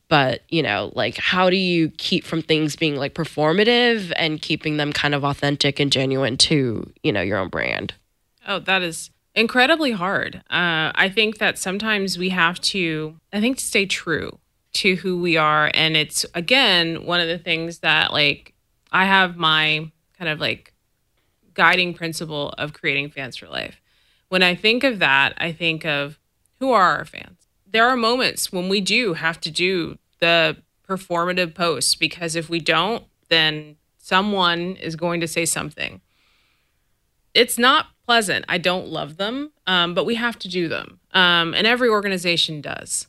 but 0.07 0.41
you 0.49 0.61
know 0.61 0.91
like 0.93 1.17
how 1.17 1.49
do 1.49 1.55
you 1.55 1.89
keep 1.97 2.23
from 2.23 2.39
things 2.39 2.75
being 2.75 2.95
like 2.95 3.15
performative 3.15 4.13
and 4.17 4.39
keeping 4.39 4.77
them 4.77 4.93
kind 4.93 5.15
of 5.15 5.23
authentic 5.23 5.79
and 5.79 5.91
genuine 5.91 6.37
to 6.37 6.91
you 7.01 7.11
know 7.11 7.21
your 7.21 7.39
own 7.39 7.49
brand 7.49 7.91
Oh, 8.47 8.59
that 8.59 8.81
is 8.81 9.09
incredibly 9.33 9.91
hard. 9.91 10.37
Uh, 10.49 10.91
I 10.93 11.11
think 11.13 11.39
that 11.39 11.57
sometimes 11.57 12.17
we 12.17 12.29
have 12.29 12.59
to, 12.61 13.15
I 13.33 13.41
think, 13.41 13.57
to 13.57 13.63
stay 13.63 13.85
true 13.85 14.37
to 14.73 14.95
who 14.95 15.19
we 15.19 15.37
are. 15.37 15.71
And 15.73 15.97
it's, 15.97 16.25
again, 16.35 17.05
one 17.05 17.19
of 17.19 17.27
the 17.27 17.37
things 17.37 17.79
that, 17.79 18.13
like, 18.13 18.53
I 18.91 19.05
have 19.05 19.35
my 19.35 19.91
kind 20.17 20.29
of 20.29 20.39
like 20.39 20.73
guiding 21.55 21.93
principle 21.93 22.49
of 22.57 22.73
creating 22.73 23.09
fans 23.09 23.35
for 23.35 23.47
life. 23.47 23.81
When 24.29 24.43
I 24.43 24.55
think 24.55 24.83
of 24.83 24.99
that, 24.99 25.33
I 25.37 25.51
think 25.51 25.85
of 25.85 26.19
who 26.59 26.71
are 26.71 26.97
our 26.97 27.05
fans? 27.05 27.47
There 27.65 27.87
are 27.87 27.97
moments 27.97 28.51
when 28.51 28.69
we 28.69 28.79
do 28.81 29.13
have 29.13 29.39
to 29.41 29.51
do 29.51 29.97
the 30.19 30.57
performative 30.87 31.55
posts 31.55 31.95
because 31.95 32.35
if 32.35 32.49
we 32.49 32.59
don't, 32.59 33.03
then 33.29 33.77
someone 33.97 34.75
is 34.75 34.95
going 34.95 35.19
to 35.21 35.27
say 35.27 35.45
something 35.45 36.01
it's 37.35 37.59
not 37.59 37.87
pleasant. 38.07 38.45
I 38.47 38.57
don't 38.57 38.87
love 38.87 39.17
them, 39.17 39.51
um, 39.67 39.93
but 39.93 40.05
we 40.05 40.15
have 40.15 40.39
to 40.39 40.47
do 40.47 40.67
them, 40.67 40.99
um, 41.11 41.53
and 41.53 41.67
every 41.67 41.89
organization 41.89 42.61
does. 42.61 43.07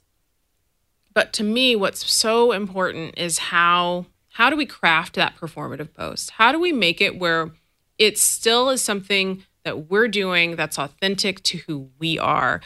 But 1.15 1.33
to 1.35 1.45
me, 1.45 1.77
what's 1.77 2.11
so 2.11 2.53
important 2.53 3.17
is 3.17 3.39
how 3.39 4.07
how 4.33 4.51
do 4.51 4.57
we 4.57 4.67
craft 4.67 5.15
that 5.15 5.37
performative 5.37 5.95
post? 5.95 6.33
How 6.33 6.53
do 6.53 6.61
we 6.61 6.73
make 6.73 7.01
it 7.01 7.19
where 7.19 7.53
it 7.99 8.19
still 8.19 8.71
is 8.71 8.83
something 8.83 9.45
that 9.65 9.91
we're 9.91 10.09
doing 10.09 10.57
that's 10.57 10.79
authentic 10.79 11.43
to 11.45 11.59
who 11.59 11.91
we 11.99 12.19
are? 12.19 12.61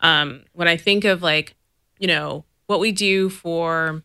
Um, 0.00 0.44
when 0.52 0.68
I 0.68 0.76
think 0.76 1.04
of 1.04 1.22
like, 1.22 1.54
you 1.98 2.06
know, 2.06 2.44
what 2.66 2.80
we 2.80 2.92
do 2.92 3.28
for 3.28 4.02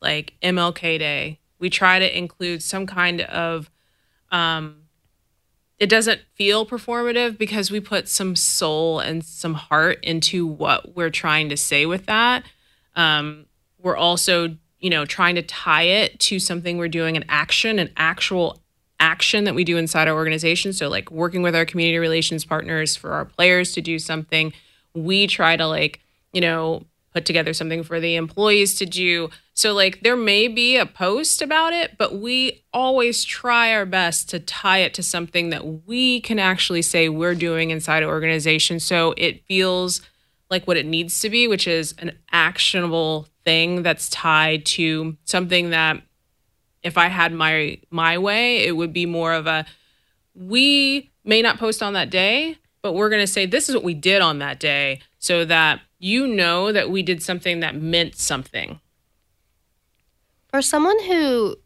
like 0.00 0.34
MLK 0.42 0.98
Day. 0.98 1.40
We 1.58 1.68
try 1.68 1.98
to 1.98 2.18
include 2.18 2.62
some 2.62 2.86
kind 2.86 3.20
of 3.22 3.70
um 4.32 4.82
it 5.78 5.90
doesn't 5.90 6.22
feel 6.34 6.64
performative 6.64 7.36
because 7.36 7.70
we 7.70 7.80
put 7.80 8.08
some 8.08 8.34
soul 8.34 8.98
and 8.98 9.22
some 9.22 9.52
heart 9.52 9.98
into 10.02 10.46
what 10.46 10.96
we're 10.96 11.10
trying 11.10 11.50
to 11.50 11.56
say 11.56 11.84
with 11.84 12.06
that. 12.06 12.44
Um, 12.94 13.44
we're 13.78 13.96
also, 13.96 14.56
you 14.80 14.88
know, 14.88 15.04
trying 15.04 15.34
to 15.34 15.42
tie 15.42 15.82
it 15.82 16.18
to 16.20 16.38
something 16.38 16.78
we're 16.78 16.88
doing 16.88 17.14
an 17.18 17.26
action, 17.28 17.78
an 17.78 17.90
actual 17.94 18.62
action 19.00 19.44
that 19.44 19.54
we 19.54 19.64
do 19.64 19.76
inside 19.76 20.08
our 20.08 20.14
organization. 20.14 20.72
So, 20.72 20.88
like 20.88 21.10
working 21.10 21.42
with 21.42 21.54
our 21.54 21.64
community 21.64 21.98
relations 21.98 22.44
partners 22.44 22.96
for 22.96 23.12
our 23.12 23.24
players 23.24 23.72
to 23.72 23.80
do 23.80 23.98
something, 23.98 24.52
we 24.94 25.26
try 25.26 25.56
to 25.56 25.66
like, 25.66 26.00
you 26.32 26.40
know, 26.40 26.84
put 27.12 27.24
together 27.24 27.54
something 27.54 27.82
for 27.82 27.98
the 27.98 28.14
employees 28.14 28.74
to 28.74 28.84
do. 28.84 29.30
So, 29.54 29.72
like, 29.72 30.00
there 30.02 30.16
may 30.16 30.48
be 30.48 30.76
a 30.76 30.84
post 30.84 31.40
about 31.40 31.72
it, 31.72 31.96
but 31.96 32.18
we 32.18 32.62
always 32.74 33.24
try 33.24 33.72
our 33.72 33.86
best 33.86 34.28
to 34.30 34.38
tie 34.38 34.78
it 34.78 34.92
to 34.94 35.02
something 35.02 35.48
that 35.48 35.86
we 35.86 36.20
can 36.20 36.38
actually 36.38 36.82
say 36.82 37.08
we're 37.08 37.34
doing 37.34 37.70
inside 37.70 38.02
an 38.02 38.10
organization. 38.10 38.78
So 38.80 39.14
it 39.16 39.46
feels 39.46 40.02
like 40.50 40.66
what 40.66 40.76
it 40.76 40.84
needs 40.84 41.18
to 41.20 41.30
be, 41.30 41.48
which 41.48 41.66
is 41.66 41.94
an 41.98 42.18
actionable 42.32 43.28
thing 43.46 43.82
that's 43.82 44.10
tied 44.10 44.66
to 44.66 45.16
something 45.24 45.70
that 45.70 46.02
if 46.86 46.96
I 46.96 47.08
had 47.08 47.32
my 47.32 47.78
my 47.90 48.16
way, 48.16 48.64
it 48.64 48.76
would 48.76 48.92
be 48.92 49.06
more 49.06 49.32
of 49.32 49.46
a 49.46 49.66
we 50.34 51.10
may 51.24 51.42
not 51.42 51.58
post 51.58 51.82
on 51.82 51.94
that 51.94 52.10
day, 52.10 52.56
but 52.80 52.92
we're 52.92 53.08
going 53.08 53.22
to 53.22 53.26
say 53.26 53.44
this 53.44 53.68
is 53.68 53.74
what 53.74 53.84
we 53.84 53.94
did 53.94 54.22
on 54.22 54.38
that 54.38 54.60
day 54.60 55.00
so 55.18 55.44
that 55.44 55.80
you 55.98 56.26
know 56.26 56.70
that 56.70 56.90
we 56.90 57.02
did 57.02 57.22
something 57.22 57.60
that 57.60 57.74
meant 57.74 58.14
something. 58.14 58.80
For 60.48 60.62
someone 60.62 61.02
who 61.04 61.56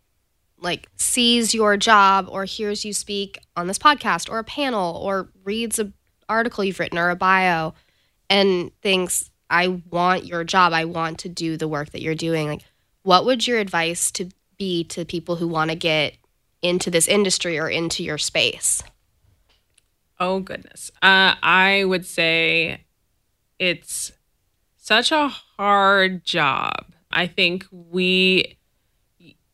like 0.59 0.89
sees 0.97 1.55
your 1.55 1.77
job 1.77 2.27
or 2.31 2.45
hears 2.45 2.85
you 2.85 2.93
speak 2.93 3.39
on 3.57 3.67
this 3.67 3.79
podcast 3.79 4.31
or 4.31 4.39
a 4.39 4.45
panel 4.45 4.97
or 4.97 5.29
reads 5.45 5.79
an 5.79 5.93
article 6.29 6.65
you've 6.65 6.81
written 6.81 6.99
or 6.99 7.11
a 7.11 7.17
bio 7.17 7.75
and 8.31 8.71
thinks 8.81 9.31
I 9.51 9.83
want 9.91 10.25
your 10.25 10.45
job, 10.45 10.73
I 10.73 10.85
want 10.87 11.19
to 11.21 11.29
do 11.29 11.57
the 11.57 11.69
work 11.69 11.91
that 11.91 12.03
you're 12.03 12.15
doing, 12.15 12.49
like 12.49 12.63
what 13.03 13.25
would 13.25 13.47
your 13.47 13.59
advice 13.59 14.11
to 14.13 14.31
be 14.61 14.85
to 14.85 15.07
people 15.07 15.37
who 15.37 15.49
want 15.49 15.71
to 15.71 15.75
get 15.75 16.15
into 16.61 16.91
this 16.91 17.09
industry 17.09 17.59
or 17.59 17.69
into 17.69 18.05
your 18.05 18.19
space? 18.19 18.83
Oh 20.21 20.41
goodness. 20.41 20.91
Uh, 21.03 21.35
I 21.43 21.85
would 21.85 22.05
say 22.05 22.85
it's 23.59 24.13
such 24.77 25.11
a 25.13 25.29
hard 25.29 26.25
job. 26.25 26.93
I 27.11 27.27
think 27.27 27.65
we, 27.73 28.59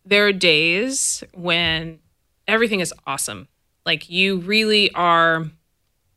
there 0.04 0.26
are 0.26 0.32
days 0.32 1.22
when 1.32 2.00
everything 2.48 2.80
is 2.80 2.92
awesome. 3.06 3.46
Like 3.86 4.10
you 4.10 4.38
really 4.38 4.92
are, 4.92 5.46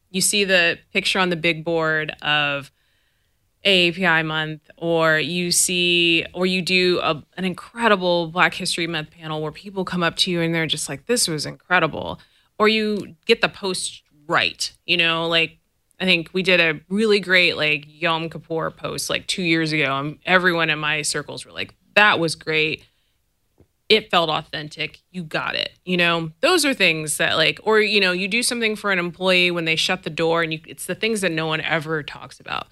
you 0.10 0.21
see 0.21 0.45
the 0.45 0.80
picture 0.91 1.19
on 1.19 1.30
the 1.30 1.36
big 1.36 1.63
board 1.63 2.15
of 2.23 2.71
AAPI 3.65 4.26
month, 4.26 4.62
or 4.78 5.19
you 5.19 5.52
see, 5.52 6.26
or 6.34 6.45
you 6.45 6.62
do 6.62 7.00
a, 7.02 7.24
an 7.38 7.45
incredible 7.45 8.28
Black 8.28 8.54
History 8.54 8.88
Month 8.88 9.12
panel 9.12 9.41
where 9.41 9.52
people 9.52 9.84
come 9.84 10.04
up 10.04 10.15
to 10.17 10.32
you 10.32 10.41
and 10.41 10.56
they're 10.56 10.65
just 10.65 10.88
like, 10.88 11.06
this 11.08 11.28
was 11.28 11.45
incredible. 11.45 12.19
Or 12.58 12.67
you 12.67 13.15
get 13.26 13.41
the 13.41 13.50
post 13.50 14.04
right, 14.28 14.72
you 14.86 14.98
know, 14.98 15.28
like 15.28 15.58
I 16.00 16.06
think 16.06 16.30
we 16.34 16.43
did 16.43 16.60
a 16.60 16.80
really 16.88 17.19
great 17.19 17.58
like 17.58 17.86
Yom 17.88 18.30
Kippur 18.30 18.72
post 18.72 19.10
like 19.10 19.28
two 19.28 19.43
years 19.43 19.74
ago. 19.74 19.98
And 19.98 20.19
everyone 20.26 20.69
in 20.69 20.80
my 20.80 21.02
circles 21.02 21.45
were 21.45 21.52
like, 21.52 21.74
that 21.95 22.19
was 22.19 22.36
great. 22.36 22.86
It 23.89 24.12
felt 24.12 24.30
authentic. 24.30 25.00
You 25.12 25.24
got 25.24 25.56
it. 25.56 25.72
You 25.84 25.98
know, 25.98 26.32
those 26.41 26.63
are 26.63 26.74
things 26.74 27.17
that 27.17 27.36
like, 27.36 27.60
or, 27.63 27.82
you 27.82 28.00
know, 28.00 28.12
you 28.12 28.28
do 28.28 28.43
something 28.43 28.76
for 28.76 28.91
an 28.91 29.00
employee 29.00 29.52
when 29.52 29.65
they 29.65 29.76
shut 29.76 30.04
the 30.04 30.10
door 30.10 30.43
and 30.43 30.54
you, 30.54 30.60
it's 30.65 30.86
the 30.86 30.95
things 30.95 31.22
that 31.22 31.32
no 31.32 31.48
one 31.48 31.60
ever 31.60 32.04
talks 32.04 32.39
about. 32.39 32.67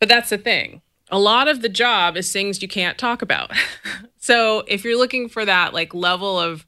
But 0.00 0.08
that's 0.08 0.30
the 0.30 0.38
thing. 0.38 0.82
A 1.10 1.18
lot 1.18 1.48
of 1.48 1.62
the 1.62 1.68
job 1.68 2.16
is 2.16 2.32
things 2.32 2.60
you 2.60 2.68
can't 2.68 2.98
talk 2.98 3.22
about. 3.22 3.52
so 4.18 4.64
if 4.68 4.84
you're 4.84 4.98
looking 4.98 5.28
for 5.28 5.44
that 5.44 5.72
like 5.72 5.94
level 5.94 6.38
of 6.38 6.66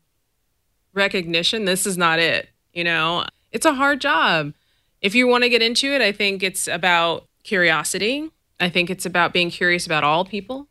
recognition, 0.95 1.65
this 1.65 1.87
is 1.87 1.99
not 1.99 2.19
it. 2.19 2.49
You 2.73 2.85
know, 2.85 3.27
it's 3.53 3.67
a 3.67 3.75
hard 3.75 4.01
job 4.01 4.55
if 5.01 5.15
you 5.15 5.27
want 5.27 5.45
to 5.45 5.49
get 5.49 5.63
into 5.63 5.93
it, 5.93 6.03
I 6.03 6.13
think 6.13 6.43
it's 6.43 6.69
about 6.69 7.27
curiosity. 7.43 8.31
I 8.59 8.69
think 8.69 8.91
it's 8.91 9.07
about 9.07 9.33
being 9.33 9.51
curious 9.51 9.87
about 9.87 10.05
all 10.05 10.25
people. 10.25 10.69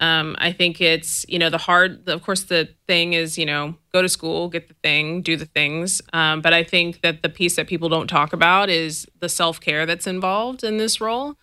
Um, 0.00 0.34
I 0.40 0.50
think 0.52 0.80
it's, 0.80 1.24
you 1.28 1.38
know, 1.38 1.50
the 1.50 1.58
hard, 1.58 2.08
of 2.08 2.20
course, 2.22 2.44
the 2.44 2.68
thing 2.88 3.12
is, 3.12 3.38
you 3.38 3.46
know, 3.46 3.76
go 3.92 4.02
to 4.02 4.08
school, 4.08 4.48
get 4.48 4.66
the 4.66 4.74
thing, 4.82 5.22
do 5.22 5.36
the 5.36 5.46
things. 5.46 6.02
Um, 6.12 6.40
but 6.40 6.52
I 6.52 6.64
think 6.64 7.02
that 7.02 7.22
the 7.22 7.28
piece 7.28 7.54
that 7.56 7.68
people 7.68 7.88
don't 7.88 8.08
talk 8.08 8.32
about 8.32 8.70
is 8.70 9.06
the 9.20 9.28
self 9.28 9.60
care 9.60 9.86
that's 9.86 10.08
involved 10.08 10.64
in 10.64 10.78
this 10.78 11.00
role. 11.00 11.36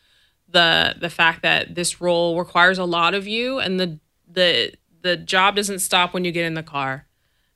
The 0.51 0.95
the 0.99 1.09
fact 1.09 1.41
that 1.43 1.75
this 1.75 2.01
role 2.01 2.37
requires 2.37 2.77
a 2.77 2.85
lot 2.85 3.13
of 3.13 3.27
you, 3.27 3.59
and 3.59 3.79
the 3.79 3.99
the 4.29 4.73
the 5.01 5.17
job 5.17 5.55
doesn't 5.55 5.79
stop 5.79 6.13
when 6.13 6.25
you 6.25 6.31
get 6.31 6.45
in 6.45 6.53
the 6.53 6.63
car. 6.63 7.07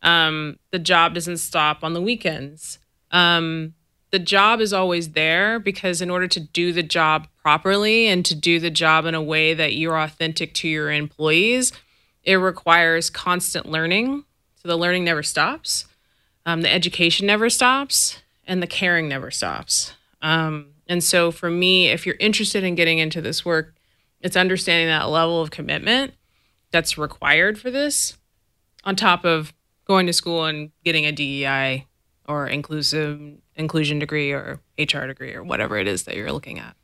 Um, 0.02 0.60
the 0.72 0.80
job 0.80 1.14
doesn't 1.14 1.38
stop 1.38 1.84
on 1.84 1.94
the 1.94 2.02
weekends. 2.02 2.80
Um, 3.12 3.74
the 4.12 4.20
job 4.20 4.62
is 4.62 4.72
always 4.72 5.10
there 5.12 5.60
because 5.60 6.02
in 6.02 6.10
order 6.10 6.28
to 6.28 6.40
do 6.40 6.72
the 6.72 6.84
job 6.84 7.28
properly 7.42 8.08
and 8.08 8.24
to 8.26 8.36
do 8.36 8.60
the 8.60 8.70
job 8.70 9.06
in 9.06 9.16
a 9.16 9.22
way 9.22 9.54
that 9.54 9.74
you're 9.74 10.00
authentic 10.00 10.54
to 10.56 10.68
your 10.68 10.92
employees, 10.92 11.74
it 12.24 12.36
requires 12.36 13.10
constant 13.10 13.66
learning. 13.66 14.24
So 14.58 14.68
the 14.68 14.78
learning 14.78 15.04
never 15.04 15.22
stops, 15.22 15.86
um, 16.46 16.62
the 16.62 16.72
education 16.72 17.28
never 17.28 17.50
stops, 17.50 18.22
and 18.48 18.62
the 18.62 18.68
caring 18.68 19.10
never 19.10 19.32
stops. 19.32 19.94
Um, 20.22 20.75
and 20.88 21.04
so 21.04 21.32
for 21.32 21.50
me, 21.50 21.88
if 21.88 22.06
you're 22.06 22.16
interested 22.20 22.64
in 22.64 22.76
getting 22.76 23.00
into 23.00 23.22
this 23.22 23.44
work, 23.44 23.76
it's 24.22 24.36
understanding 24.36 24.88
that 24.88 25.10
level 25.10 25.42
of 25.42 25.52
commitment 25.52 26.14
that's 26.72 26.98
required 26.98 27.60
for 27.60 27.72
this 27.72 28.18
on 28.84 28.96
top 28.96 29.26
of 29.26 29.54
going 29.86 30.08
to 30.08 30.14
school 30.14 30.46
and 30.46 30.72
getting 30.84 31.06
a 31.06 31.12
DEI 31.12 31.88
or 32.28 32.48
inclusive 32.48 33.22
inclusion 33.56 34.00
degree 34.00 34.32
or 34.32 34.60
HR 34.78 35.06
degree 35.06 35.34
or 35.34 35.44
whatever 35.44 35.78
it 35.78 35.88
is 35.88 36.04
that 36.04 36.16
you're 36.16 36.32
looking 36.32 36.60
at. 36.60 36.76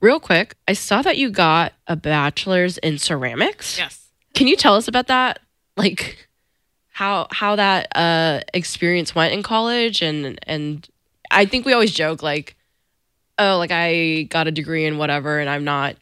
Real 0.00 0.20
quick, 0.20 0.56
I 0.68 0.72
saw 0.74 1.02
that 1.02 1.16
you 1.16 1.30
got 1.30 1.72
a 1.86 1.96
bachelor's 1.96 2.78
in 2.78 2.98
ceramics. 2.98 3.78
Yes. 3.78 4.08
Can 4.34 4.46
you 4.46 4.56
tell 4.56 4.76
us 4.76 4.88
about 4.88 5.06
that? 5.06 5.40
Like 5.76 6.28
how 6.90 7.26
how 7.32 7.56
that 7.56 7.88
uh 7.96 8.40
experience 8.52 9.14
went 9.14 9.34
in 9.34 9.42
college 9.42 10.00
and 10.00 10.38
and 10.44 10.88
I 11.30 11.44
think 11.44 11.66
we 11.66 11.72
always 11.72 11.92
joke 11.92 12.22
like 12.22 12.56
oh 13.38 13.58
like 13.58 13.70
I 13.72 14.22
got 14.30 14.46
a 14.46 14.50
degree 14.50 14.84
in 14.84 14.98
whatever 14.98 15.38
and 15.38 15.48
I'm 15.50 15.64
not 15.64 15.96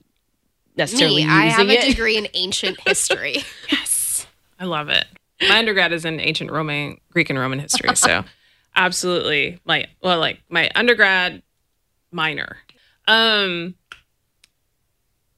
necessarily 0.77 1.25
Me, 1.25 1.31
I 1.31 1.47
have 1.47 1.69
a 1.69 1.73
it. 1.73 1.85
degree 1.91 2.17
in 2.17 2.29
ancient 2.35 2.79
history. 2.87 3.37
yes. 3.71 4.27
I 4.59 4.65
love 4.65 4.89
it. 4.89 5.05
My 5.49 5.59
undergrad 5.59 5.93
is 5.93 6.05
in 6.05 6.21
ancient 6.21 6.51
Roman 6.53 6.99
Greek 7.11 7.29
and 7.31 7.39
Roman 7.39 7.59
history, 7.59 7.95
so 7.97 8.23
absolutely 8.77 9.59
my 9.67 9.87
well 10.03 10.19
like 10.19 10.41
my 10.49 10.71
undergrad 10.75 11.43
minor 12.11 12.57
um 13.07 13.75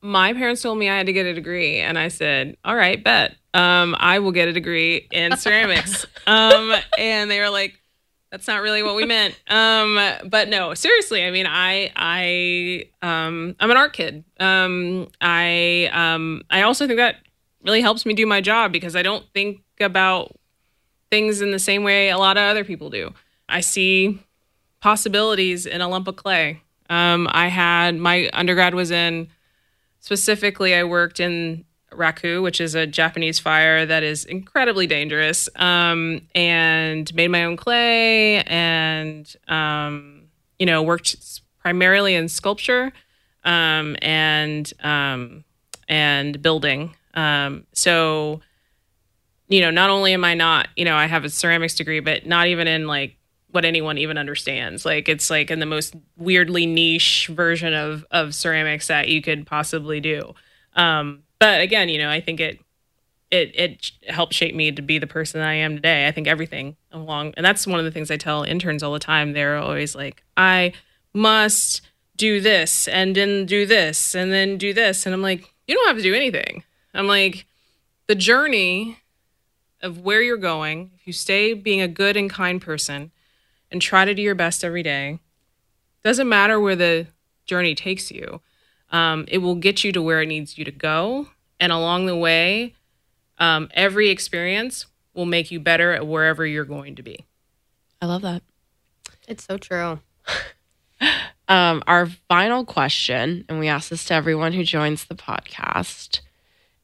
my 0.01 0.33
parents 0.35 0.63
told 0.63 0.79
me 0.79 0.89
i 0.89 0.97
had 0.97 1.07
to 1.07 1.13
get 1.13 1.27
a 1.27 1.35
degree 1.35 1.79
and 1.79 1.99
i 1.99 2.07
said 2.07 2.57
all 2.65 2.77
right 2.77 3.03
bet 3.03 3.35
um 3.55 3.97
i 3.99 4.21
will 4.21 4.31
get 4.31 4.47
a 4.47 4.53
degree 4.53 5.09
in 5.11 5.37
ceramics 5.37 6.07
um 6.29 6.73
and 6.97 7.29
they 7.29 7.41
were 7.41 7.51
like 7.51 7.75
that's 8.35 8.49
not 8.49 8.63
really 8.63 8.83
what 8.83 8.97
we 8.97 9.07
meant. 9.07 9.39
Um 9.49 9.99
but 10.29 10.49
no 10.49 10.75
seriously 10.75 11.25
i 11.25 11.31
mean 11.31 11.47
i 11.47 11.93
i 11.95 12.87
um 13.03 13.55
i'm 13.61 13.71
an 13.71 13.77
art 13.77 13.93
kid. 13.93 14.25
Um 14.41 15.09
i 15.21 15.89
um 15.93 16.43
i 16.51 16.63
also 16.63 16.87
think 16.87 16.97
that 16.97 17.17
really 17.63 17.81
helps 17.81 18.05
me 18.05 18.15
do 18.15 18.27
my 18.27 18.41
job 18.41 18.73
because 18.73 18.97
i 18.97 19.03
don't 19.03 19.25
think 19.33 19.63
about 19.81 20.35
things 21.11 21.41
in 21.41 21.53
the 21.53 21.59
same 21.59 21.85
way 21.85 22.09
a 22.09 22.19
lot 22.19 22.37
of 22.37 22.43
other 22.43 22.65
people 22.65 22.91
do. 22.91 23.13
I 23.49 23.61
see 23.61 24.19
possibilities 24.81 25.65
in 25.65 25.81
a 25.81 25.89
lump 25.89 26.09
of 26.09 26.17
clay. 26.17 26.61
Um, 26.91 27.29
I 27.31 27.47
had 27.49 27.97
my 27.97 28.29
undergrad 28.33 28.75
was 28.75 28.91
in 28.91 29.29
specifically, 30.01 30.75
I 30.75 30.83
worked 30.83 31.21
in 31.21 31.65
raku, 31.97 32.43
which 32.43 32.61
is 32.61 32.75
a 32.75 32.87
Japanese 32.87 33.39
fire 33.39 33.87
that 33.87 34.03
is 34.03 34.25
incredibly 34.25 34.87
dangerous, 34.87 35.49
um, 35.57 36.23
and 36.35 37.13
made 37.15 37.29
my 37.29 37.45
own 37.45 37.57
clay 37.57 38.43
and, 38.43 39.35
um, 39.49 40.23
you 40.59 40.67
know, 40.67 40.83
worked 40.83 41.41
primarily 41.61 42.15
in 42.15 42.29
sculpture 42.29 42.93
um, 43.45 43.97
and 44.03 44.73
um, 44.83 45.45
and 45.89 46.41
building. 46.43 46.95
Um, 47.15 47.67
so, 47.73 48.41
you 49.49 49.61
know, 49.61 49.71
not 49.71 49.91
only 49.91 50.13
am 50.13 50.25
I 50.25 50.35
not, 50.35 50.69
you 50.77 50.85
know, 50.85 50.97
I 50.97 51.07
have 51.07 51.25
a 51.25 51.31
ceramics 51.31 51.75
degree, 51.75 52.01
but 52.01 52.27
not 52.27 52.49
even 52.49 52.67
in 52.67 52.87
like 52.87 53.17
what 53.51 53.65
anyone 53.65 53.99
even 53.99 54.19
understands. 54.19 54.85
Like 54.85 55.09
it's 55.09 55.31
like 55.31 55.51
in 55.51 55.61
the 55.61 55.67
most 55.67 55.95
weirdly 56.17 56.67
niche 56.67 57.29
version 57.33 57.73
of 57.73 58.05
of 58.11 58.35
ceramics 58.35 58.89
that 58.89 59.09
you 59.09 59.23
could 59.23 59.47
possibly 59.47 60.01
do. 60.01 60.35
Um, 60.75 61.23
but 61.45 61.61
again, 61.61 61.91
you 61.91 61.99
know, 61.99 62.09
I 62.09 62.23
think 62.23 62.41
it 62.41 62.59
it 63.31 63.55
it 63.55 63.91
helped 64.09 64.33
shape 64.33 64.55
me 64.55 64.73
to 64.73 64.81
be 64.81 64.99
the 64.99 65.07
person 65.07 65.43
I 65.43 65.53
am 65.57 65.77
today. 65.77 66.09
I 66.09 66.11
think 66.11 66.27
everything 66.27 66.75
along, 66.91 67.35
and 67.37 67.45
that's 67.45 67.67
one 67.67 67.79
of 67.79 67.85
the 67.85 67.91
things 67.91 68.11
I 68.11 68.17
tell 68.17 68.45
interns 68.45 68.83
all 68.83 68.95
the 68.95 68.99
time. 68.99 69.35
They're 69.35 69.59
always 69.59 69.95
like, 69.95 70.23
I 70.39 70.73
must 71.13 71.83
do 72.17 72.41
this 72.41 72.89
and 72.89 73.15
then 73.15 73.45
do 73.45 73.67
this 73.67 74.15
and 74.15 74.33
then 74.33 74.57
do 74.57 74.73
this, 74.73 75.05
and 75.05 75.15
I'm 75.15 75.21
like, 75.21 75.53
you 75.69 75.75
don't 75.75 75.87
have 75.87 75.99
to 75.99 76.03
do 76.03 76.15
anything. 76.15 76.65
I'm 76.95 77.09
like, 77.09 77.45
the 78.07 78.15
journey 78.15 79.01
of 79.83 79.99
where 79.99 80.23
you're 80.23 80.39
going. 80.39 80.93
If 80.97 81.07
you 81.07 81.13
stay 81.13 81.53
being 81.53 81.83
a 81.83 81.89
good 81.89 82.17
and 82.17 82.31
kind 82.31 82.59
person 82.59 83.13
and 83.71 83.83
try 83.83 84.07
to 84.07 84.15
do 84.15 84.23
your 84.23 84.35
best 84.35 84.65
every 84.65 84.83
day, 84.83 85.19
doesn't 86.05 86.27
matter 86.27 86.59
where 86.59 86.77
the 86.77 87.09
journey 87.45 87.75
takes 87.75 88.11
you. 88.11 88.41
Um, 88.91 89.25
it 89.29 89.39
will 89.39 89.57
get 89.57 89.83
you 89.83 89.93
to 89.93 90.01
where 90.01 90.23
it 90.23 90.27
needs 90.27 90.57
you 90.57 90.65
to 90.65 90.71
go, 90.71 91.29
and 91.61 91.73
along 91.73 92.07
the 92.07 92.17
way 92.17 92.75
um, 93.39 93.69
every 93.75 94.11
experience 94.11 94.87
will 95.15 95.27
make 95.27 95.51
you 95.51 95.61
better 95.61 95.93
at 95.93 96.07
wherever 96.07 96.47
you're 96.47 96.65
going 96.65 96.97
to 96.97 97.03
be. 97.03 97.25
I 98.01 98.07
love 98.07 98.23
that. 98.23 98.43
It's 99.27 99.45
so 99.45 99.57
true. 99.59 100.01
Um, 101.49 101.83
our 101.87 102.07
final 102.07 102.65
question, 102.65 103.45
and 103.49 103.59
we 103.59 103.69
ask 103.69 103.91
this 103.91 104.07
to 104.07 104.15
everyone 104.15 104.53
who 104.53 104.65
joins 104.65 105.05
the 105.05 105.15
podcast, 105.15 106.21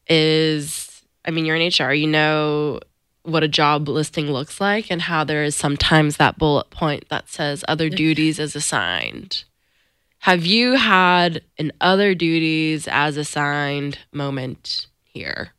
is 0.06 1.02
I 1.24 1.30
mean, 1.30 1.44
you're 1.46 1.56
in 1.56 1.68
HR, 1.68 1.92
you 1.92 2.06
know 2.06 2.80
what 3.22 3.42
a 3.42 3.48
job 3.48 3.88
listing 3.88 4.30
looks 4.30 4.60
like, 4.60 4.90
and 4.90 5.02
how 5.02 5.24
there 5.24 5.44
is 5.44 5.56
sometimes 5.56 6.16
that 6.16 6.38
bullet 6.38 6.70
point 6.70 7.08
that 7.08 7.28
says 7.28 7.64
other 7.68 7.88
duties 7.88 8.38
as 8.38 8.54
assigned. 8.54 9.44
Have 10.20 10.44
you 10.44 10.72
had 10.76 11.42
an 11.58 11.72
other 11.80 12.14
duties 12.14 12.86
as 12.86 13.16
assigned 13.16 13.98
moment 14.12 14.86
here? 15.02 15.52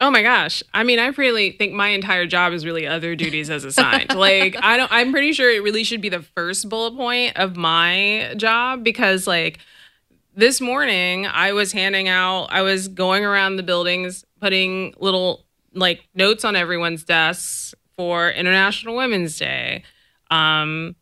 Oh 0.00 0.10
my 0.10 0.22
gosh. 0.22 0.62
I 0.72 0.84
mean, 0.84 0.98
I 0.98 1.08
really 1.08 1.52
think 1.52 1.74
my 1.74 1.88
entire 1.88 2.26
job 2.26 2.54
is 2.54 2.64
really 2.64 2.86
other 2.86 3.14
duties 3.14 3.50
as 3.50 3.64
assigned. 3.64 4.14
like, 4.14 4.56
I 4.62 4.78
don't 4.78 4.90
I'm 4.90 5.10
pretty 5.12 5.34
sure 5.34 5.50
it 5.50 5.62
really 5.62 5.84
should 5.84 6.00
be 6.00 6.08
the 6.08 6.22
first 6.22 6.66
bullet 6.70 6.96
point 6.96 7.36
of 7.36 7.56
my 7.56 8.32
job 8.38 8.82
because 8.82 9.26
like 9.26 9.58
this 10.34 10.62
morning 10.62 11.26
I 11.26 11.52
was 11.52 11.72
handing 11.72 12.08
out 12.08 12.46
I 12.46 12.62
was 12.62 12.88
going 12.88 13.22
around 13.22 13.56
the 13.56 13.62
buildings 13.62 14.24
putting 14.40 14.94
little 14.98 15.44
like 15.74 16.08
notes 16.14 16.42
on 16.42 16.56
everyone's 16.56 17.04
desks 17.04 17.74
for 17.96 18.30
International 18.30 18.96
Women's 18.96 19.38
Day. 19.38 19.82
Um 20.30 20.96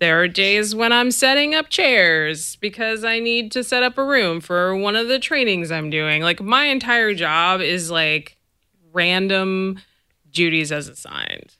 there 0.00 0.22
are 0.22 0.28
days 0.28 0.74
when 0.74 0.92
I'm 0.92 1.10
setting 1.10 1.54
up 1.54 1.68
chairs 1.68 2.56
because 2.56 3.04
I 3.04 3.20
need 3.20 3.52
to 3.52 3.62
set 3.62 3.82
up 3.82 3.98
a 3.98 4.04
room 4.04 4.40
for 4.40 4.74
one 4.74 4.96
of 4.96 5.08
the 5.08 5.18
trainings 5.18 5.70
I'm 5.70 5.90
doing. 5.90 6.22
Like 6.22 6.40
my 6.40 6.64
entire 6.64 7.14
job 7.14 7.60
is 7.60 7.90
like 7.90 8.38
random 8.92 9.78
duties 10.30 10.72
as 10.72 10.88
assigned. 10.88 11.54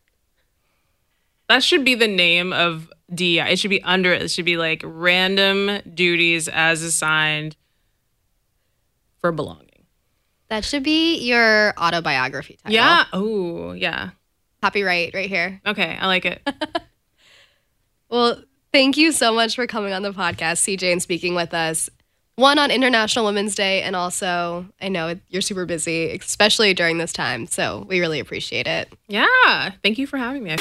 That 1.48 1.62
should 1.62 1.84
be 1.84 1.94
the 1.94 2.08
name 2.08 2.52
of 2.54 2.90
DI. 3.14 3.46
It 3.46 3.58
should 3.58 3.70
be 3.70 3.82
under 3.82 4.12
it. 4.12 4.22
It 4.22 4.30
should 4.30 4.46
be 4.46 4.56
like 4.56 4.82
random 4.86 5.80
duties 5.92 6.48
as 6.48 6.82
assigned 6.82 7.56
for 9.18 9.32
belonging. 9.32 9.66
That 10.48 10.64
should 10.64 10.82
be 10.82 11.18
your 11.18 11.74
autobiography 11.78 12.56
title. 12.56 12.72
Yeah. 12.72 13.04
Oh, 13.12 13.72
yeah. 13.72 14.10
Copyright 14.62 15.12
right 15.12 15.28
here. 15.28 15.60
Okay, 15.66 15.96
I 16.00 16.06
like 16.06 16.24
it. 16.24 16.40
Well, 18.10 18.42
thank 18.72 18.96
you 18.96 19.12
so 19.12 19.32
much 19.32 19.54
for 19.54 19.66
coming 19.66 19.92
on 19.92 20.02
the 20.02 20.12
podcast, 20.12 20.58
CJ, 20.66 20.92
and 20.92 21.02
speaking 21.02 21.34
with 21.34 21.54
us. 21.54 21.88
One 22.36 22.58
on 22.58 22.70
International 22.70 23.24
Women's 23.26 23.54
Day, 23.54 23.82
and 23.82 23.94
also 23.94 24.66
I 24.80 24.88
know 24.88 25.14
you're 25.28 25.42
super 25.42 25.66
busy, 25.66 26.10
especially 26.10 26.72
during 26.74 26.98
this 26.98 27.12
time. 27.12 27.46
So 27.46 27.84
we 27.88 28.00
really 28.00 28.18
appreciate 28.18 28.66
it. 28.66 28.92
yeah. 29.08 29.72
Thank 29.82 29.98
you 29.98 30.06
for 30.06 30.16
having 30.16 30.42
me. 30.42 30.56